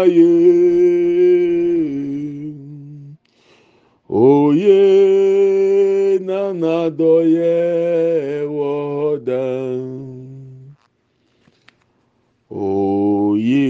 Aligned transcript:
ayé 0.00 0.32
oyé 4.08 4.82
nana 6.28 6.76
dọyẹ 6.98 7.56
wọdàn 8.56 9.80
oyé 12.50 13.68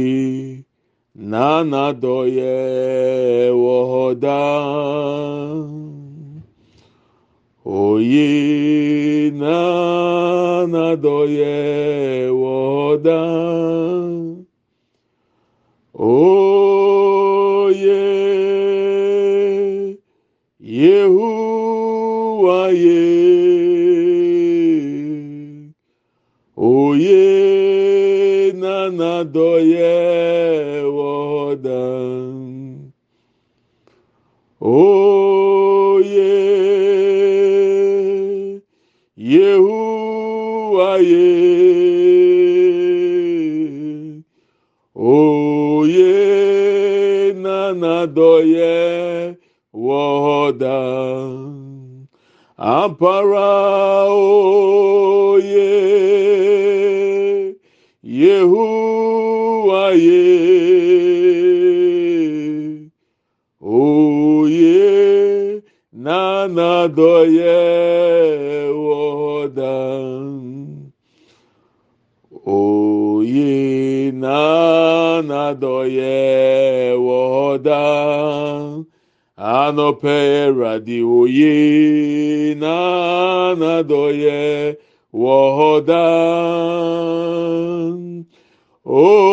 nana 1.33 1.85
dọyẹ 2.03 2.57
wọdàn 3.63 5.69
oyé 7.85 8.29
nana 9.41 10.87
dọyẹ 11.05 11.57
wọdàn. 12.41 14.22
Oye 16.05 16.42
ampara 52.83 54.11
oye 54.11 55.71
Yehuwa 58.21 59.85
ye 59.95 60.25
oye 63.61 65.63
nana 65.93 66.89
doye 66.89 67.61
wodan 68.85 70.27
oye 72.47 74.11
nana 74.13 75.55
doye 75.55 76.17
wodan. 77.07 78.87
Anope 79.43 80.51
radi 80.59 81.03
oye 81.03 82.55
nanadoye 82.55 84.41
wodan 85.13 85.91
oye. 88.85 89.33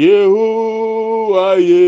Yehuwaye 0.00 1.86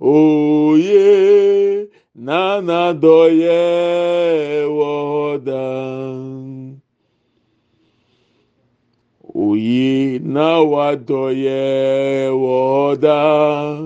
oye 0.00 1.88
nanadoye 2.16 3.61
na 10.34 10.46
wadɔyɛ 10.72 11.60
wɔ 12.42 12.56
hɔ 12.72 12.86
daa 13.04 13.76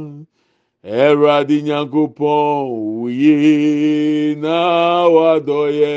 ɛwurade 1.02 1.56
nyankopɔn 1.66 2.46
woyie 2.98 4.36
na 4.42 4.56
wadɔyɛ 5.16 5.96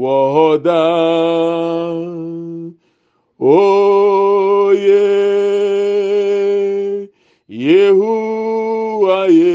wɔ 0.00 0.14
hɔ 0.34 0.48
daa 0.66 1.94
oye 3.38 5.06
yehuwa 7.64 9.18
ye. 9.38 9.54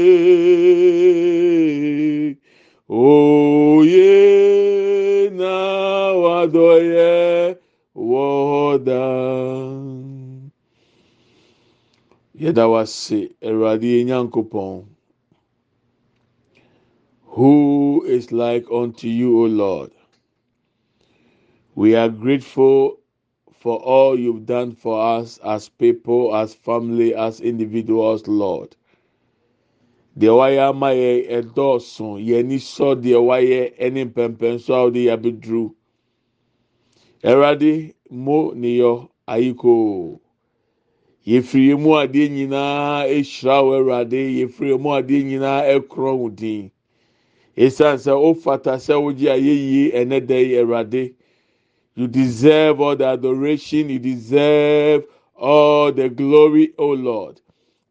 Oye 2.88 4.10
na 5.38 5.54
wadɔyɛ 6.22 7.56
wɔ 8.10 8.24
hɔ 8.50 8.64
daa 8.86 9.75
yɛda 12.40 12.64
wase 12.72 13.30
awurade 13.42 14.04
nyankopɔn 14.04 14.84
who 17.34 18.04
is 18.06 18.32
like 18.32 18.66
unto 18.70 19.08
you 19.08 19.42
o 19.42 19.46
lord 19.46 19.90
we 21.74 21.94
are 21.94 22.08
grateful 22.08 22.98
for 23.66 23.78
all 23.82 24.18
you've 24.18 24.46
done 24.46 24.70
for 24.72 25.00
us 25.18 25.38
as 25.44 25.68
people, 25.68 26.36
as 26.36 26.54
family, 26.54 27.14
as 27.16 27.40
individuals, 27.40 28.26
Lord. 28.28 28.76
Deɛ 30.16 30.32
wayɛ 30.38 30.68
ama 30.70 30.86
yɛ 30.94 31.28
ɛdɔɔso 31.28 32.16
yɛn 32.24 32.38
ani 32.46 32.56
sɔ 32.56 32.94
deɛ 33.02 33.18
wayɛ 33.28 33.76
ɛne 33.76 34.12
mpɛmpɛnso 34.12 34.70
a 34.72 34.80
wɔde 34.86 35.00
yɛabɛduru. 35.04 35.74
Awurade 37.24 37.94
mo 38.10 38.52
ne 38.54 38.78
yɔ 38.78 39.08
ayiko. 39.28 40.20
Yɛfiri 41.26 41.78
mu 41.78 41.90
adeɛ 42.02 42.28
nyinaa 42.30 43.06
ehyira 43.08 43.56
wo 43.64 43.72
Awurade. 43.78 44.20
Yɛfiri 44.40 44.78
mu 44.80 44.90
adeɛ 44.98 45.24
nyinaa 45.24 45.62
ɛkorɔ 45.74 46.12
wo 46.18 46.28
din. 46.30 46.70
Esiane 47.56 47.98
sɛ 47.98 48.12
wofata 48.22 48.74
sɛ 48.78 48.94
wogye 49.02 49.28
ayɛyie 49.36 49.92
ɛnɛ 49.94 50.26
da 50.26 50.36
yi 50.36 50.56
Awurade. 50.62 51.14
You 51.96 52.08
deserve 52.08 52.80
all 52.80 52.96
the 52.96 53.06
adoration. 53.06 53.90
You 53.90 54.00
deserve 54.00 55.06
all 55.36 55.92
the 55.92 56.08
glory, 56.10 56.72
O 56.78 56.88
Lord. 56.88 57.40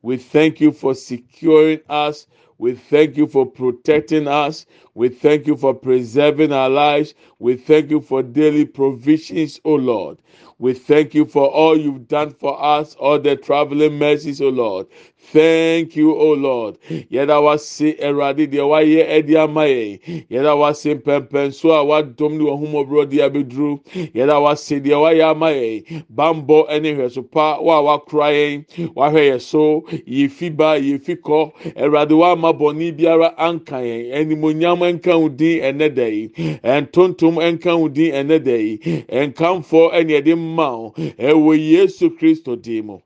We 0.02 0.18
thank 0.18 0.62
you 0.62 0.74
for 0.74 0.96
securing 0.96 1.82
us. 1.90 2.28
We 2.60 2.74
thank 2.76 3.18
you 3.18 3.28
for 3.28 3.46
protecting 3.46 4.28
us. 4.28 4.66
We 4.96 5.10
thank 5.10 5.48
you 5.48 5.58
for 5.58 5.74
preserving 5.74 6.54
our 6.54 6.70
lives. 6.70 7.14
We 7.40 7.56
thank 7.58 7.92
you 7.92 8.02
for 8.02 8.24
daily 8.24 8.66
provisions, 8.66 9.60
O 9.66 9.76
Lord. 9.76 10.20
We 10.60 10.74
thank 10.74 11.14
you 11.14 11.26
for 11.26 11.48
all 11.50 11.78
you've 11.78 12.08
done 12.08 12.32
for 12.32 12.62
us, 12.64 12.96
all 12.96 13.20
the 13.20 13.36
traveling 13.36 14.00
mercies, 14.00 14.42
O 14.42 14.50
Lord. 14.50 14.88
Thank 15.32 15.96
you, 15.96 16.14
O 16.16 16.34
Lord. 16.34 16.78
Yɛda 16.90 17.42
wase 17.42 17.98
Awurade 18.00 18.48
deɛ 18.48 18.64
wayɛ 18.68 19.08
ɛde 19.10 19.36
ama 19.44 19.62
yɛn. 19.66 20.00
Yɛda 20.30 20.56
wase 20.58 20.96
mpɛmpɛnso 21.02 21.72
a 21.72 21.84
wadom 21.84 22.38
ne 22.38 22.44
wɔhomɔborɔ 22.46 23.10
de 23.10 23.18
abɛduru. 23.18 23.80
Yɛda 24.14 24.42
wase 24.42 24.80
deɛ 24.82 24.96
wayɛ 25.02 25.32
ama 25.32 25.48
yɛn. 25.52 26.04
Bambɔ 26.14 26.70
ɛne 26.70 26.96
hwɛso 26.96 27.30
pa 27.32 27.60
wo 27.60 27.72
a 27.72 27.82
wakora 27.82 28.32
yɛn. 28.32 28.66
Wahwɛ 28.94 29.32
yɛ 29.32 29.42
so. 29.42 29.82
Yɛfi 30.08 30.56
ba, 30.56 30.78
yɛfi 30.80 31.16
kɔ. 31.22 31.52
Awurade 31.76 32.12
wama 32.12 32.54
bɔne 32.54 32.96
biara 32.98 33.34
anka 33.38 33.82
yɛn. 33.82 34.14
Animonyam 34.14 34.80
nka 35.00 35.20
wo 35.20 35.30
din 35.30 35.62
ɛnɛ 35.62 35.96
da 35.96 36.06
yi. 36.06 36.30
Ntontom 36.64 37.38
nka 37.58 37.78
wo 37.80 37.88
din 37.90 38.14
ɛnɛ 38.14 38.44
da 38.44 38.56
yi. 38.56 38.78
Nkamfo 39.10 39.92
ɛne 39.92 40.12
yɛde 40.22 40.36
mma 40.38 40.70
wo. 40.78 40.94
Ɛwɔ 40.96 41.58
Yesu 41.72 42.10
Kristo 42.18 42.56
din 42.62 42.86
mu. 42.86 43.00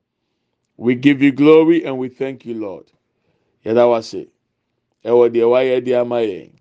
We 0.79 0.95
give 0.95 1.21
you 1.21 1.33
glory 1.33 1.83
and 1.83 1.97
we 1.97 2.07
thank 2.07 2.45
you, 2.45 2.53
Lord. 2.53 2.85
Yɛda 3.65 3.83
wase. 3.91 4.29
Ɛwɔ 5.03 5.29
deɛ 5.29 5.45
wayɛ 5.51 5.83
de 5.83 5.93
ama 5.95 6.21
yɛn. 6.21 6.51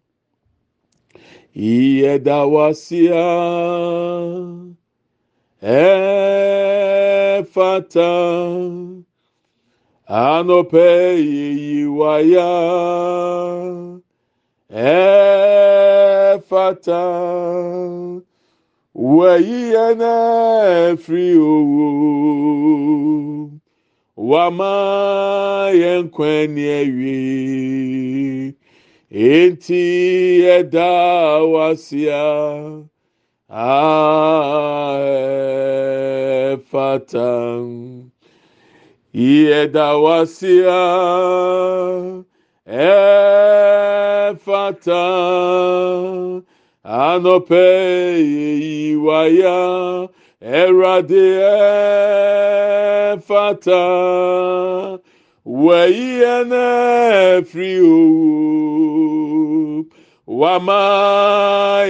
Yɛda 1.54 2.50
wasea. 2.50 3.28
Ɛfata. 7.62 8.10
Anɔpɛ 10.10 11.16
yiyi 11.22 11.86
waya. 11.86 12.50
Ɛfata. 16.34 17.02
Wɔyi 18.96 19.60
yɛn 19.74 20.00
afiri 20.02 21.38
owo 21.38 21.88
wama 24.18 25.70
yɛn 25.80 26.10
kwan 26.10 26.50
ni 26.54 26.64
awie 26.66 28.54
enti 29.14 30.42
ɛda 30.58 30.90
wasia 31.54 32.26
ɛfata 36.50 37.30
yɛda 39.14 39.86
wasia 40.02 40.82
ɛfata 42.66 44.34
anɔpɛ 46.82 47.64
yɛyi 48.18 48.98
waya. 48.98 49.58
Ẹwurade 50.40 51.24
ẹfata 53.10 53.82
wẹ̀yí 55.44 56.08
ẹnẹ́ 56.36 57.42
firi 57.50 57.72
owu 57.98 59.18
wàmà 60.40 60.80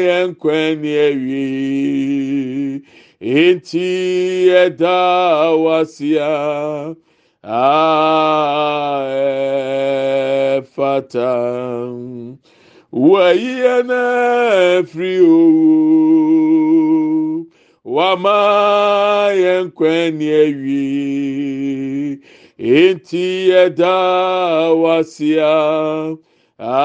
yẹn 0.07 0.29
kwan 0.41 0.69
ní 0.83 0.91
ẹ̀wí 1.09 1.45
ntí 3.21 3.89
ẹ̀dá 4.63 4.99
wá 5.65 5.79
wama 17.95 19.33
yɛn 19.43 19.65
kwan 19.77 20.19
ni 20.19 20.29
awie 20.45 22.21
enti 22.59 23.27
yɛdaa 23.51 24.75
wasea. 24.83 26.19
A 26.59 26.83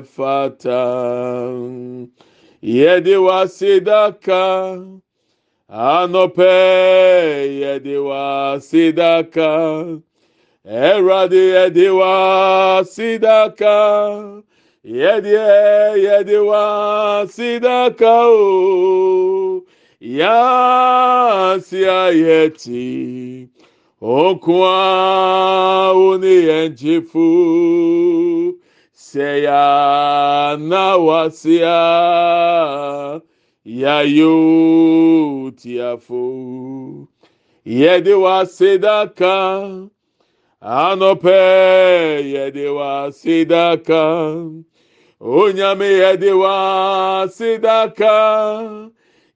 ɛfata 0.00 0.82
yɛde 2.62 3.14
wasedaka. 3.26 4.42
Anɔpɛ 5.70 6.52
yɛde 7.62 7.94
wasedaka. 8.08 9.50
Ɛwurade 10.66 11.42
yɛde 11.54 11.86
wasedaka. 12.00 13.76
yɛdeɛ 14.84 15.94
yɛde 16.04 16.36
wasidaka 16.48 18.14
o. 18.26 19.62
Yɛasia 20.02 21.98
yɛti 22.10 23.48
okoa 24.00 25.94
wo 25.94 26.16
ne 26.18 26.34
yɛn 26.48 26.74
gyefo. 26.74 28.58
Sɛ 28.92 29.46
yɛana 29.46 30.98
wasea 30.98 31.78
yɛyo 33.64 34.34
tiafo. 35.54 37.06
Yɛde 37.64 38.14
wasedaka. 38.18 39.34
Anɔpɛ 40.60 41.38
yɛde 42.34 42.66
wasedaka. 42.74 44.02
onyame 45.22 45.86
yɛde 46.02 46.32
wa 46.42 47.28
sedaka 47.30 48.18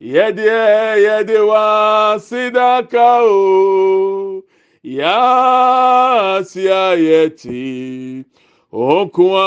yɛdeɛ 0.01 0.99
yɛde 1.05 1.39
wa 1.47 2.19
sedaka 2.19 3.23
o. 3.23 4.43
Yaasia 4.83 6.99
yɛti. 6.99 8.25
Ɔnkoa 8.73 9.47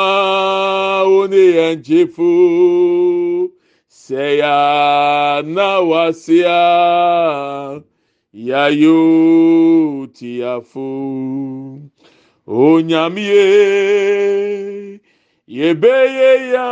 wo 1.12 1.27
ne 1.27 1.44
yɛn 1.59 1.83
gyefo 1.83 3.51
sɛ 3.89 4.39
yɛa 4.39 5.44
na 5.45 5.81
wasea 5.83 7.83
yayo 8.33 10.07
tiafo 10.15 10.88
onyame 12.47 13.24
ye. 13.27 15.00
Yebeye 15.49 16.31
ya 16.53 16.69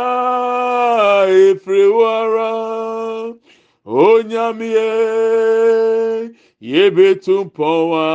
efiriwara 1.50 2.52
onyamie 3.84 4.90
yebetumpɔwa 6.70 8.06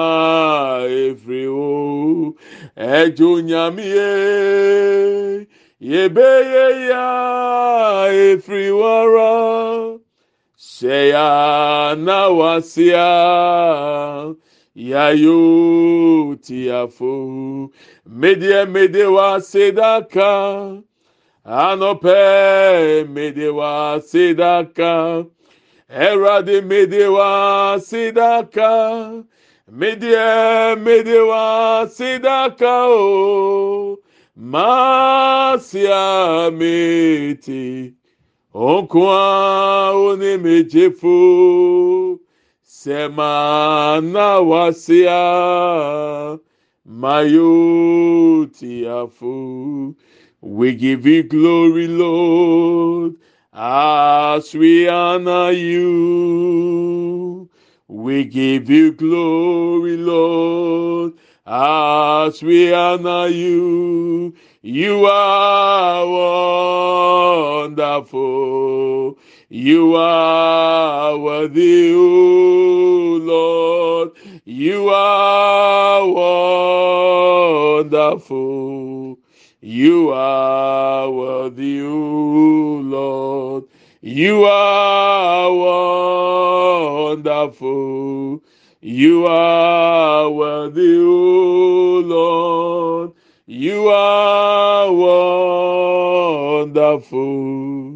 efiriwo 1.04 1.70
ɛdzo 2.96 3.32
nyamie 3.50 4.12
yebeye 5.90 6.66
ya 6.90 7.08
efiriwara 8.32 9.34
sɛya 10.56 11.28
nawasia 12.06 13.10
yayo 14.76 16.36
tiafo 16.42 17.70
medie 18.08 18.66
medewa 18.66 19.40
sedaka. 19.42 20.82
Anɔpɛ 21.46 23.08
medewa 23.08 24.02
sedaka. 24.02 25.26
Ɛwurade 25.92 26.62
medewa 26.64 27.78
sedaka. 27.80 29.24
Medie 29.72 30.76
medewa 30.84 31.86
sedaka 31.88 32.88
o. 32.88 34.00
Masia 34.36 36.50
meti 36.52 37.94
onkoa 38.54 39.92
onemejefo 39.94 42.20
sɛma 42.84 44.02
na 44.04 44.40
wasia 44.50 45.22
mayo 46.86 48.46
tiafo 48.56 49.96
we 50.42 50.74
give 50.76 51.06
you 51.06 51.24
glory 51.24 51.88
lord 51.88 53.16
as 53.54 54.54
we 54.56 54.88
honor 54.90 55.52
you. 55.52 57.50
We 57.88 58.26
give 58.26 58.70
you 58.70 58.92
glory 58.94 59.98
lord 59.98 61.14
as 61.46 62.42
we 62.42 62.74
honor 62.74 63.28
you. 63.28 64.34
You 64.64 65.06
are 65.06 66.08
wonderful 67.68 69.20
you 69.54 69.96
are 69.96 71.16
worthy 71.16 71.94
o 71.94 73.20
lord. 73.22 74.14
You 74.46 74.90
are 74.90 76.08
wonderful. 77.84 79.20
You 79.62 80.10
are 80.10 81.12
worthy 81.12 81.82
o 81.84 82.82
lord. 82.84 83.66
You 84.02 84.44
are 84.46 85.54
wonderful. 87.14 88.42
You 88.82 89.28
are 89.28 90.32
worthy 90.32 90.98
o 90.98 92.02
lord. 92.08 93.12
You 93.46 93.88
are 93.90 94.92
wonderful 96.66 97.93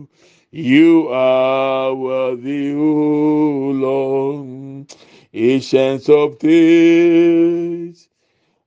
you 0.52 1.10
are 1.10 1.94
worthy 1.96 2.74
o 2.74 3.72
lord. 3.72 4.94
Ancients 5.34 6.10
of 6.10 6.40
days 6.40 8.10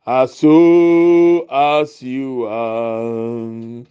as 0.07 0.35
so 0.37 1.47
as 1.51 2.03
you 2.03 2.45
are. 2.47 3.85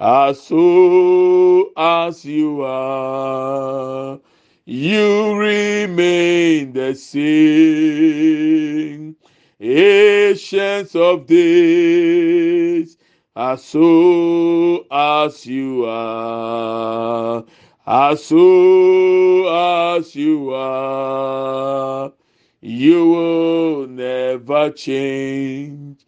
As 0.00 0.42
so 0.42 1.72
as 1.76 2.24
you 2.24 2.62
are. 2.62 4.20
You 4.66 5.36
remain 5.36 6.74
the 6.74 6.94
same. 6.94 8.36
Ancients 9.60 10.96
of 10.96 11.26
days 11.26 12.98
as 13.40 13.64
so 13.64 14.84
as 14.90 15.46
you 15.46 15.86
are 15.86 17.42
as 17.86 18.22
so 18.22 19.48
as 19.48 20.14
you 20.14 20.52
are 20.52 22.12
you 22.60 23.08
will 23.08 23.86
never 23.86 24.70
change. 24.70 26.04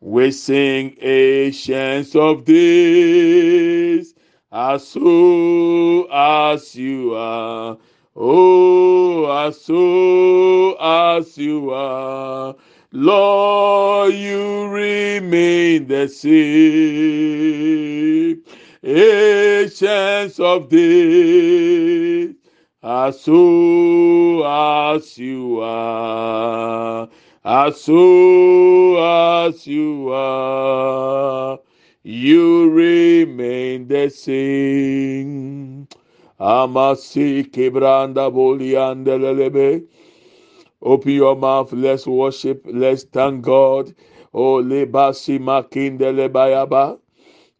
We 0.00 0.30
sing 0.30 0.94
ancients 1.00 2.14
of 2.14 2.44
days 2.44 4.14
as 4.52 4.86
so 4.86 6.02
as 6.12 6.76
you 6.76 7.14
are 7.14 7.78
oh 8.14 9.46
as 9.46 9.58
so 9.58 10.74
as 10.74 11.38
you 11.38 11.70
are 11.72 12.54
lord 12.94 14.14
you 14.14 14.68
remain 14.68 15.86
the 15.88 16.08
same. 16.08 16.34
Ancients 18.84 20.38
of 20.38 20.68
days 20.68 22.34
as 22.82 23.20
so 23.20 24.44
as 24.44 25.18
you 25.18 25.60
are. 25.60 27.08
As 27.44 27.80
so 27.80 28.96
as 28.98 29.66
you 29.66 30.10
are. 30.12 31.58
You 32.04 32.70
remain 32.70 33.88
the 33.88 34.08
same. 34.10 35.88
Amasi 36.38 37.50
Kibranda 37.50 38.30
Boliandelebe. 38.30 39.84
Open 40.84 41.12
your 41.12 41.36
mouth. 41.36 41.72
Let's 41.72 42.06
worship. 42.06 42.62
Let's 42.66 43.04
thank 43.04 43.42
God. 43.42 43.94
Oh, 44.34 44.62
lebasi 44.62 45.38
makinde 45.40 46.12
lebayaba. 46.12 46.98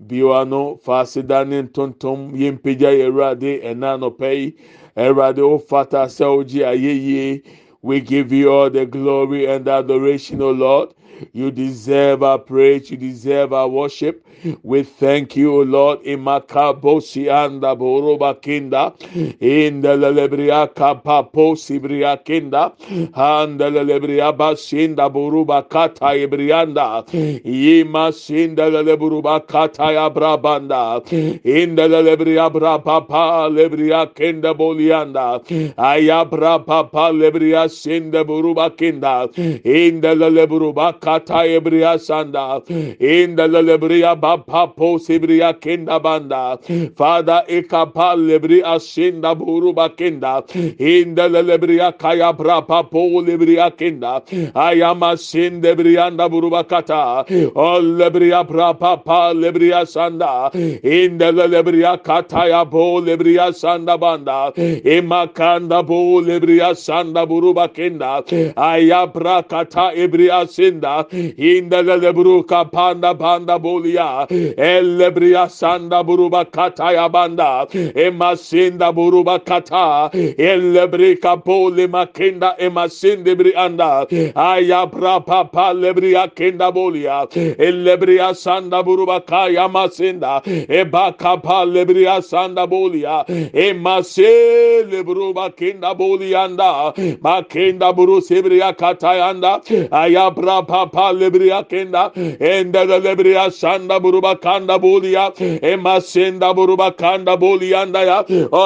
Biwano 0.07 0.78
fasidani 0.85 1.62
ntontom 1.62 2.37
yempagya 2.37 2.90
yɛ 2.99 3.07
Awurade 3.09 3.62
ɛna 3.64 3.95
anɔpɛ 3.97 4.31
yi. 4.38 4.54
Awurade 4.97 5.40
o 5.40 5.59
fata 5.59 6.07
sɛ 6.07 6.26
ogye 6.38 6.62
ayɛyie. 6.64 7.43
We 7.83 8.00
give 8.00 8.33
you 8.33 8.50
all 8.52 8.71
the 8.71 8.87
glory 8.87 9.47
and 9.47 9.69
adoration, 9.69 10.43
O 10.43 10.50
Lord. 10.50 10.95
You 11.33 11.50
deserve 11.50 12.23
our 12.23 12.38
praise. 12.38 12.90
You 12.90 12.97
deserve 12.97 13.52
our 13.52 13.68
worship. 13.68 14.26
We 14.62 14.83
thank 14.83 15.37
you, 15.37 15.54
O 15.54 15.62
Lord. 15.62 16.02
Imakabosi 16.04 17.30
anda 17.30 17.75
boroba 17.75 18.40
kinda. 18.40 18.92
In 19.40 19.80
the 19.80 19.97
lelebria 19.97 20.68
kapaposi 20.75 21.80
bria 21.80 22.16
kinda. 22.18 22.73
And 23.14 23.59
the 23.59 23.71
lelebria 23.71 24.37
basinda 24.37 25.11
boruba 25.11 25.68
kata 25.68 26.14
ibrianda. 26.14 27.04
Yima 27.44 28.12
sinda 28.12 28.71
leleburuba 28.71 29.47
kata 29.47 29.92
ya 29.92 30.11
brabanda. 30.11 31.00
In 31.44 31.75
the 31.76 31.83
lelebria 31.88 32.50
brapapa 32.50 33.49
lebria 33.50 34.14
kinda 34.14 34.54
bolianda. 34.54 35.40
Ayabra 35.76 36.64
papa 36.64 37.11
lebria 37.12 37.68
sinda 37.68 38.25
buruba 38.25 38.76
kinda. 38.76 39.28
In 39.64 40.00
the 40.00 40.14
leleburuba 40.14 41.00
kata 41.04 41.46
ebriya 41.46 41.99
sanda. 41.99 42.62
İnda 43.00 43.44
lebriya 43.66 44.23
baba 44.23 44.66
po 44.76 44.99
sebriya 44.99 45.52
kenda 45.61 46.04
banda. 46.04 46.58
Fada 46.99 47.44
ekapa 47.49 48.14
lebriya 48.28 48.80
shinda 48.80 49.34
buru 49.40 49.76
bakenda 49.76 50.42
inda 50.78 51.25
lebriya 51.49 51.92
kaya 51.99 52.32
brapa 52.38 52.82
po 52.90 52.99
lebriya 53.26 53.70
kenda 53.78 54.23
ayama 54.54 55.16
shinde 55.16 55.75
briyanda 55.78 56.30
buru 56.32 56.50
bakata 56.50 57.25
o 57.54 57.80
lebriya 57.99 58.44
brapa 58.49 58.96
pa 59.04 59.32
lebriya 59.34 59.87
sanda. 59.87 60.50
İnda 60.82 61.32
lebriya 61.52 61.96
kata 62.02 62.46
ya 62.49 62.64
po 62.64 63.00
lebriya 63.06 63.52
sanda 63.52 64.00
banda. 64.00 64.52
Emakanda 64.84 65.82
po 65.87 66.20
lebriya 66.23 66.75
sanda 66.75 67.26
buru 67.28 67.54
bakenda 67.54 68.23
ayabra 68.56 69.42
kata 69.49 69.92
ebriya 69.94 70.46
sinda 70.46 70.93
bolia 71.02 71.34
indele 71.36 72.12
bruka 72.12 72.70
panda 72.70 73.14
panda 73.14 73.58
bolia 73.58 74.26
elle 74.58 75.10
bria 75.10 75.48
sanda 75.48 76.04
buruba 76.04 76.44
kata 76.50 76.92
yabanda. 76.94 77.66
Emasinda 77.94 78.92
buruba 78.92 79.38
kata 79.44 80.10
elle 80.38 80.86
brika 80.88 81.42
poli 81.44 81.86
makinda. 81.88 82.56
Emasinde 82.58 83.34
brianda 83.34 84.06
aya 84.36 84.86
brapa 84.86 85.50
pale 85.50 85.94
bria 85.94 86.28
kenda 86.28 86.72
bolia 86.72 87.26
elle 87.58 87.96
bria 87.96 88.34
sanda 88.34 88.82
buruba 88.82 89.20
kaya 89.26 89.68
masinda 89.68 90.42
ebaka 90.68 91.42
pale 91.42 91.84
bria 91.86 92.20
sanda 92.22 92.66
bolia 92.66 93.24
emasele 93.52 95.02
buruba 95.04 95.50
kenda 95.50 95.94
bolianda 95.94 96.94
makinda 97.20 97.92
buru 97.94 98.20
sebria 98.20 98.76
kata 98.76 99.14
yanda. 99.14 99.60
Aya 99.92 100.30
brapa 100.30 100.83
papalıbriya 100.90 101.62
kenda 101.68 102.10
enda 102.40 102.88
da 102.88 102.98
lebriya 103.00 103.50
sanda 103.50 104.00
buruba 104.02 104.40
kanda 104.40 104.78
buliya. 104.82 105.32
Ema 105.62 106.00
senda 106.00 106.54
buruba 106.56 106.90
kanda 106.96 107.36
buliyanda 107.40 108.02
ya. 108.02 108.22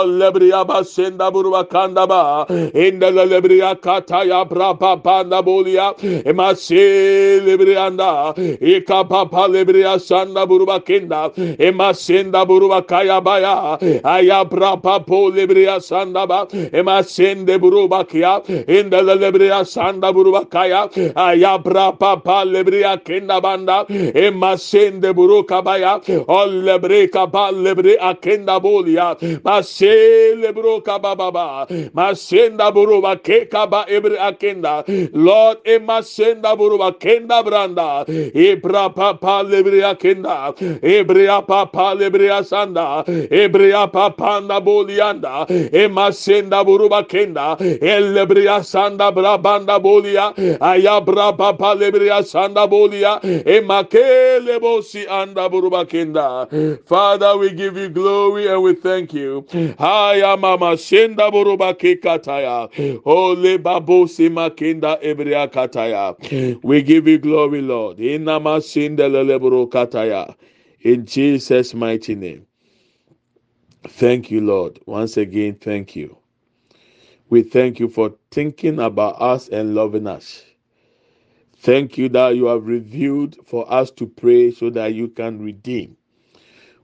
Lebriya 0.06 0.64
basenda 0.68 1.30
buruba 1.34 1.64
kanda 1.68 2.06
ba. 2.08 2.46
Enda 2.75 3.12
da 3.16 3.25
lebriya 3.26 3.75
kata 3.80 4.25
ya 4.25 4.44
brapa 4.44 4.96
panda 5.02 5.42
buliya. 5.42 5.94
Ema 6.26 6.54
selebriyanda 6.54 8.34
ika 8.60 9.04
papalıbriya 9.04 9.98
sanda 9.98 10.46
buruba 10.46 10.80
kenda 10.80 11.30
ema 11.58 11.94
senda 11.94 12.44
buruba 12.46 12.82
kaya 12.87 13.20
baya 13.20 13.78
aya 14.04 14.44
brapa 14.44 15.00
polibriya 15.06 15.80
sanda 15.80 16.26
ba. 16.28 16.46
Ema 16.72 17.02
sende 17.02 17.58
buruba 17.58 18.04
kya 18.04 18.42
enda 18.68 19.02
da 19.06 19.14
lebriya 19.14 19.64
sanda 19.64 20.12
buruba 20.12 20.44
kaya. 20.50 20.88
Aya 21.16 21.58
brapa 21.58 22.08
papa 22.09 22.45
lebria 22.45 22.97
kenda 23.05 23.41
banda 23.41 23.85
e 23.88 24.31
masende 24.31 25.12
buru 25.15 25.43
kabaya 25.45 25.93
o 26.29 26.47
lebre 26.67 27.09
kapa 27.11 27.50
lebre 27.53 27.97
akenda 28.11 28.61
bolia 28.61 29.09
masele 29.45 30.53
buru 30.55 30.81
kababa 30.83 31.67
masenda 31.95 32.71
buru 32.73 33.00
ba 33.03 33.17
ke 33.17 33.38
kaba 33.50 33.85
ebre 33.88 34.17
akenda 34.29 34.85
lord 35.12 35.59
e 35.65 35.79
masenda 35.79 36.57
buru 36.57 36.79
ba 36.79 36.93
kenda 36.93 37.43
branda 37.45 38.05
e 38.35 38.55
bra 38.55 38.88
papa 38.88 39.43
lebre 39.50 39.83
akenda 39.93 40.55
e, 40.61 40.65
e, 40.65 40.95
e, 40.95 40.99
e 41.00 41.03
bra 41.05 41.41
papa 41.43 41.95
lebre 41.95 42.29
asanda 42.31 43.05
e 43.09 43.49
bra 43.49 43.87
papa 43.87 44.41
na 44.41 44.61
bolianda 44.61 45.47
e 45.50 45.88
masenda 45.88 46.65
buru 46.65 46.88
ba 46.88 47.03
kenda 47.03 47.57
e 47.61 48.00
lebre 48.00 48.49
asanda 48.49 49.11
bra 49.12 49.37
banda 49.38 49.79
bolia 49.79 50.33
aya 50.61 51.00
bra 51.00 51.33
papa 51.33 51.75
lebre 51.75 51.98
anda 55.09 55.49
buruba 55.49 55.85
kenda. 55.87 56.49
Father, 56.87 57.37
we 57.37 57.50
give 57.50 57.76
you 57.76 57.88
glory 57.88 58.47
and 58.49 58.62
we 58.62 58.75
thank 58.75 59.12
you. 59.12 59.45
Haya 59.78 60.37
mama 60.37 60.76
senda 60.76 61.31
buruba 61.31 61.75
kekataya. 61.75 62.69
Ole 63.05 63.59
babosi 63.59 64.28
makenda 64.31 64.99
ebrea 65.02 65.49
kataya. 65.50 66.14
We 66.62 66.83
give 66.83 67.09
you 67.09 67.19
glory, 67.19 67.62
Lord. 67.62 67.99
Inama 67.99 68.62
senda 68.62 69.09
lelebro 69.09 69.67
kataya. 69.69 70.35
In 70.83 71.05
Jesus' 71.07 71.75
mighty 71.75 72.14
name. 72.14 72.47
Thank 73.88 74.31
you, 74.31 74.40
Lord. 74.40 74.78
Once 74.87 75.17
again, 75.17 75.57
thank 75.61 75.97
you. 75.97 76.17
We 77.31 77.43
thank 77.43 77.78
you 77.81 77.88
for 77.88 78.14
thinking 78.31 78.78
about 78.78 79.21
us 79.21 79.49
and 79.49 79.75
loving 79.75 80.07
us. 80.07 80.45
Thank 81.59 81.99
you 81.99 82.09
that 82.11 82.37
you 82.37 82.47
have 82.47 82.67
revealed 82.67 83.37
for 83.47 83.71
us 83.73 83.91
to 83.93 84.07
pray 84.07 84.53
so 84.53 84.71
that 84.71 84.95
you 84.95 85.09
can 85.09 85.41
redeem. 85.41 85.97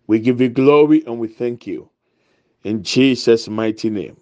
We 0.07 0.21
give 0.21 0.40
you 0.40 0.49
glory 0.50 1.04
and 1.07 1.19
we 1.19 1.28
thank 1.28 1.66
you. 1.66 1.90
In 2.64 2.83
Jesus' 2.83 3.49
mighty 3.49 3.90
name. 3.90 4.19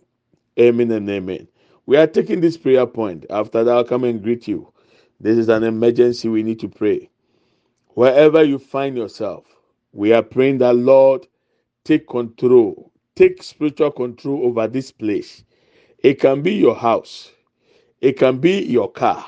Amen 0.59 0.91
and 0.93 1.09
amen. 1.11 1.49
We 1.87 1.97
are 1.97 2.07
taking 2.07 2.41
this 2.41 2.57
prayer 2.57 2.87
point. 2.87 3.27
After 3.31 3.65
that, 3.65 3.73
I'll 3.75 3.85
come 3.85 4.05
and 4.05 4.23
greet 4.23 4.49
you. 4.49 4.73
This 5.21 5.39
is 5.39 5.49
an 5.49 5.65
emergency. 5.65 6.29
We 6.29 6.43
need 6.43 6.61
to 6.61 6.69
pray. 6.69 7.11
Wherever 7.95 8.43
you 8.45 8.59
find 8.59 8.97
yourself, 8.97 9.45
we 9.93 10.13
are 10.13 10.23
praying 10.23 10.59
that 10.59 10.77
Lord 10.77 11.27
take 11.85 12.09
control, 12.09 12.93
take 13.17 13.43
spiritual 13.43 13.91
control 13.91 14.47
over 14.47 14.69
this 14.69 14.93
place. 14.93 15.45
It 15.99 16.21
can 16.21 16.43
be 16.43 16.55
your 16.55 16.75
house, 16.77 17.31
it 18.01 18.19
can 18.19 18.39
be 18.39 18.63
your 18.65 18.91
car, 18.91 19.25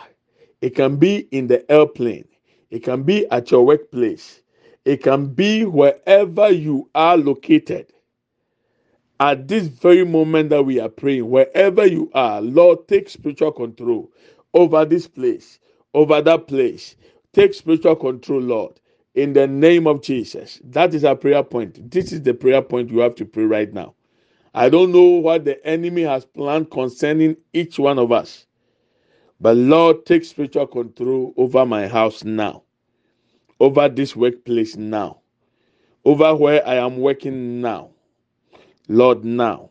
it 0.64 0.74
can 0.74 0.96
be 0.96 1.28
in 1.32 1.48
the 1.48 1.70
airplane, 1.70 2.26
it 2.70 2.80
can 2.84 3.04
be 3.04 3.26
at 3.30 3.50
your 3.50 3.66
workplace, 3.66 4.42
it 4.86 5.02
can 5.02 5.28
be 5.28 5.64
wherever 5.64 6.50
you 6.50 6.90
are 6.94 7.16
located. 7.18 7.92
At 9.20 9.48
this 9.48 9.68
very 9.68 10.04
moment 10.04 10.50
that 10.50 10.64
we 10.64 10.80
are 10.80 10.88
praying, 10.88 11.30
wherever 11.30 11.86
you 11.86 12.10
are, 12.14 12.40
Lord, 12.42 12.88
take 12.88 13.08
spiritual 13.10 13.52
control 13.52 14.10
over 14.54 14.84
this 14.84 15.08
place, 15.08 15.60
over 15.94 16.22
that 16.22 16.48
place. 16.48 16.96
Take 17.32 17.54
spiritual 17.54 17.96
control, 17.96 18.40
Lord 18.40 18.80
in 19.14 19.32
the 19.32 19.46
name 19.46 19.86
of 19.86 20.02
Jesus. 20.02 20.60
That 20.64 20.94
is 20.94 21.04
our 21.04 21.16
prayer 21.16 21.42
point. 21.42 21.90
This 21.90 22.12
is 22.12 22.22
the 22.22 22.34
prayer 22.34 22.62
point 22.62 22.90
you 22.90 23.00
have 23.00 23.14
to 23.16 23.24
pray 23.24 23.44
right 23.44 23.72
now. 23.72 23.94
I 24.54 24.68
don't 24.68 24.92
know 24.92 25.02
what 25.02 25.44
the 25.44 25.64
enemy 25.66 26.02
has 26.02 26.24
planned 26.24 26.70
concerning 26.70 27.36
each 27.52 27.78
one 27.78 27.98
of 27.98 28.12
us, 28.12 28.46
but 29.40 29.56
Lord, 29.56 30.06
take 30.06 30.24
spiritual 30.24 30.66
control 30.66 31.34
over 31.36 31.66
my 31.66 31.86
house 31.86 32.24
now, 32.24 32.62
over 33.60 33.88
this 33.88 34.14
workplace 34.16 34.76
now, 34.76 35.20
over 36.04 36.34
where 36.34 36.66
I 36.66 36.76
am 36.76 36.98
working 36.98 37.60
now. 37.60 37.90
Lord, 38.88 39.24
now. 39.24 39.70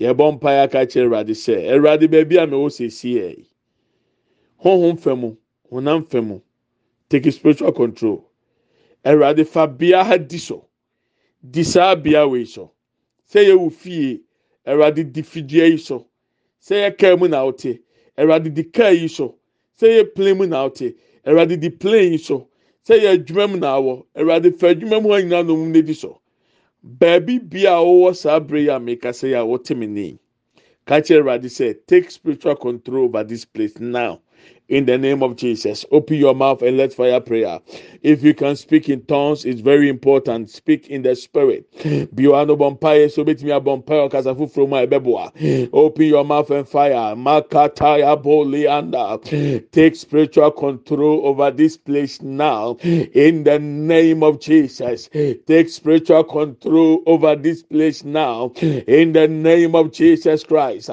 yɛbɔ 0.00 0.32
mpaeɛ 0.38 0.64
aka 0.64 0.86
kyerɛ 0.86 1.06
awurade 1.06 1.34
sɛ 1.34 1.54
awurade 1.72 2.06
baabi 2.10 2.36
a 2.36 2.46
mewɔ 2.46 2.68
siesie 2.70 3.36
yi 3.38 3.48
honhom 4.62 4.96
fɛ 4.98 5.18
mu 5.18 5.36
honam 5.70 6.04
fɛ 6.04 6.24
mu 6.26 6.40
take 7.08 7.30
spiritual 7.32 7.72
control. 7.72 8.28
Awurade 9.04 9.46
fa 9.46 9.66
biara 9.68 10.18
di 10.18 10.38
so. 10.38 10.66
Di 11.48 11.62
saa 11.62 11.94
bea 11.94 12.26
wei 12.26 12.44
so. 12.44 12.72
Sɛ 13.30 13.46
yɛwɔ 13.46 13.72
fie 13.72 14.22
awurade 14.66 15.12
di 15.12 15.22
fidua 15.22 15.70
yi 15.70 15.76
so. 15.78 16.06
Sɛ 16.60 16.74
yɛ 16.90 16.98
kaa 16.98 17.16
mu 17.16 17.28
na 17.28 17.42
ɔte 17.44 17.80
awurade 18.18 18.54
di 18.54 18.64
kaa 18.64 18.90
yi 18.90 19.08
so 19.08 19.34
sɛ 19.80 19.86
yɛ 19.98 20.14
plane 20.14 20.38
mu 20.38 20.46
na 20.46 20.68
ɔte 20.68 20.94
awurade 21.26 21.60
di 21.60 21.70
plane 21.70 22.12
yi 22.12 22.18
so 22.18 22.48
sɛ 22.86 23.00
yɛ 23.02 23.08
adwuma 23.18 23.50
mu 23.50 23.56
na 23.58 23.76
awɔ 23.78 24.04
awurade 24.16 24.58
fa 24.58 24.68
adwuma 24.74 25.00
mu 25.02 25.08
hɔ 25.10 25.22
nyinaa 25.22 25.46
na 25.46 25.52
ɔmo 25.52 25.66
na 25.74 25.80
di 25.82 25.94
so 25.94 26.20
baabi 26.82 27.38
bia 27.38 27.72
a 27.76 27.82
wɔwɔ 27.82 28.16
saa 28.16 28.40
bere 28.40 28.60
yi 28.62 28.68
a 28.68 28.78
mekasa 28.80 29.28
yi 29.28 29.34
a 29.34 29.44
wɔte 29.44 29.76
me 29.76 29.86
ni 29.86 30.18
kakyɛ 30.86 31.20
awurade 31.20 31.46
sɛ 31.48 31.76
take 31.86 32.10
spiritual 32.10 32.56
control 32.56 33.04
over 33.04 33.24
this 33.24 33.44
place 33.44 33.78
now 33.80 34.20
in 34.68 34.86
the 34.86 34.98
name 34.98 35.22
of 35.22 35.36
Jesus. 35.36 35.84
Open 35.90 36.16
your 36.16 36.34
mouth 36.34 36.62
and 36.62 36.76
let's 36.76 36.94
fire 36.94 37.20
prayer. 37.20 37.60
If 38.02 38.22
you 38.22 38.34
can 38.34 38.56
speak 38.56 38.88
in 38.88 39.04
tongues, 39.04 39.44
it's 39.44 39.60
very 39.60 39.88
important. 39.88 40.50
Speak 40.50 40.88
in 40.88 41.02
the 41.02 41.14
spirit. 41.14 41.66
Open 45.72 46.04
your 46.04 46.24
mouth 46.24 46.50
and 46.50 46.68
fire. 46.68 47.14
Take 49.72 49.96
spiritual 49.96 50.50
control 50.50 51.26
over 51.26 51.50
this 51.50 51.76
place 51.76 52.22
now. 52.22 52.76
In 52.82 53.44
the 53.44 53.58
name 53.58 54.22
of 54.22 54.40
Jesus. 54.40 55.08
Take 55.46 55.68
spiritual 55.68 56.24
control 56.24 57.02
over 57.06 57.36
this 57.36 57.62
place 57.62 58.04
now. 58.04 58.52
In 58.60 59.12
the 59.12 59.28
name 59.28 59.74
of 59.74 59.92
Jesus 59.92 60.44
Christ. 60.44 60.90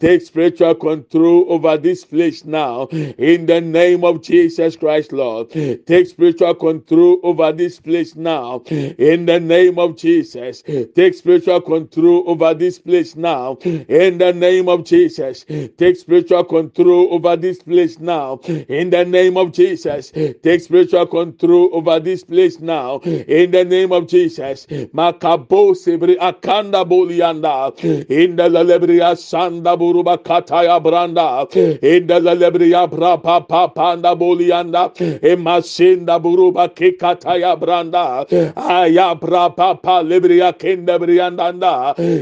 Take 0.00 0.22
spiritual 0.22 0.74
control 0.74 1.46
over 1.48 1.76
this 1.76 2.04
place 2.04 2.44
now 2.44 2.88
in 3.18 3.46
the 3.46 3.60
name 3.60 4.04
of 4.04 4.22
Jesus 4.22 4.76
Christ, 4.76 5.12
Lord. 5.12 5.50
Take 5.50 6.06
spiritual 6.06 6.54
control 6.54 7.20
over 7.22 7.52
this 7.52 7.80
place 7.80 8.14
now 8.16 8.62
in 8.68 9.26
the 9.26 9.40
name 9.40 9.78
of 9.78 9.96
Jesus. 9.96 10.62
Take 10.94 11.14
spiritual 11.14 11.60
control 11.60 12.24
over 12.26 12.54
this 12.54 12.78
place 12.78 13.16
now 13.16 13.56
in 13.62 14.18
the 14.18 14.32
name 14.32 14.68
of 14.68 14.84
Jesus. 14.84 15.44
Take 15.76 15.96
spiritual 15.96 16.44
control 16.44 17.08
over 17.12 17.36
this 17.36 17.62
place 17.62 17.98
now 17.98 18.40
in 18.68 18.90
the 18.90 19.04
name 19.04 19.36
of 19.36 19.52
Jesus. 19.52 20.10
Take 20.10 20.60
spiritual 20.60 21.06
control 21.06 21.70
over 21.72 22.00
this 22.00 22.24
place 22.24 22.60
now 22.60 22.98
in 22.98 23.50
the 23.50 23.64
name 23.64 23.92
of 23.92 24.06
Jesus. 24.06 24.66
Makabo 24.66 25.74
akanda 26.20 26.84
bolianda 26.84 27.72
in 28.10 28.36
the 28.36 28.44
lalebria 28.48 29.14
sanda 29.16 29.76
buruba 29.76 30.18
kataya 30.18 30.80
branda 30.82 31.50
in 31.82 32.06
the 32.06 32.20
lalebria 32.20 32.88
rapa 33.02 33.74
panda 33.74 34.14
bolianda 34.14 34.82
emasinda 35.22 36.18
buruba 36.22 36.68
kikataya 36.68 37.56
branda. 37.60 38.24
Aya 38.56 39.14
brapa 39.14 39.80
pa 39.82 40.02
lebria 40.02 40.52
kenda 40.52 40.98
brianda 40.98 41.52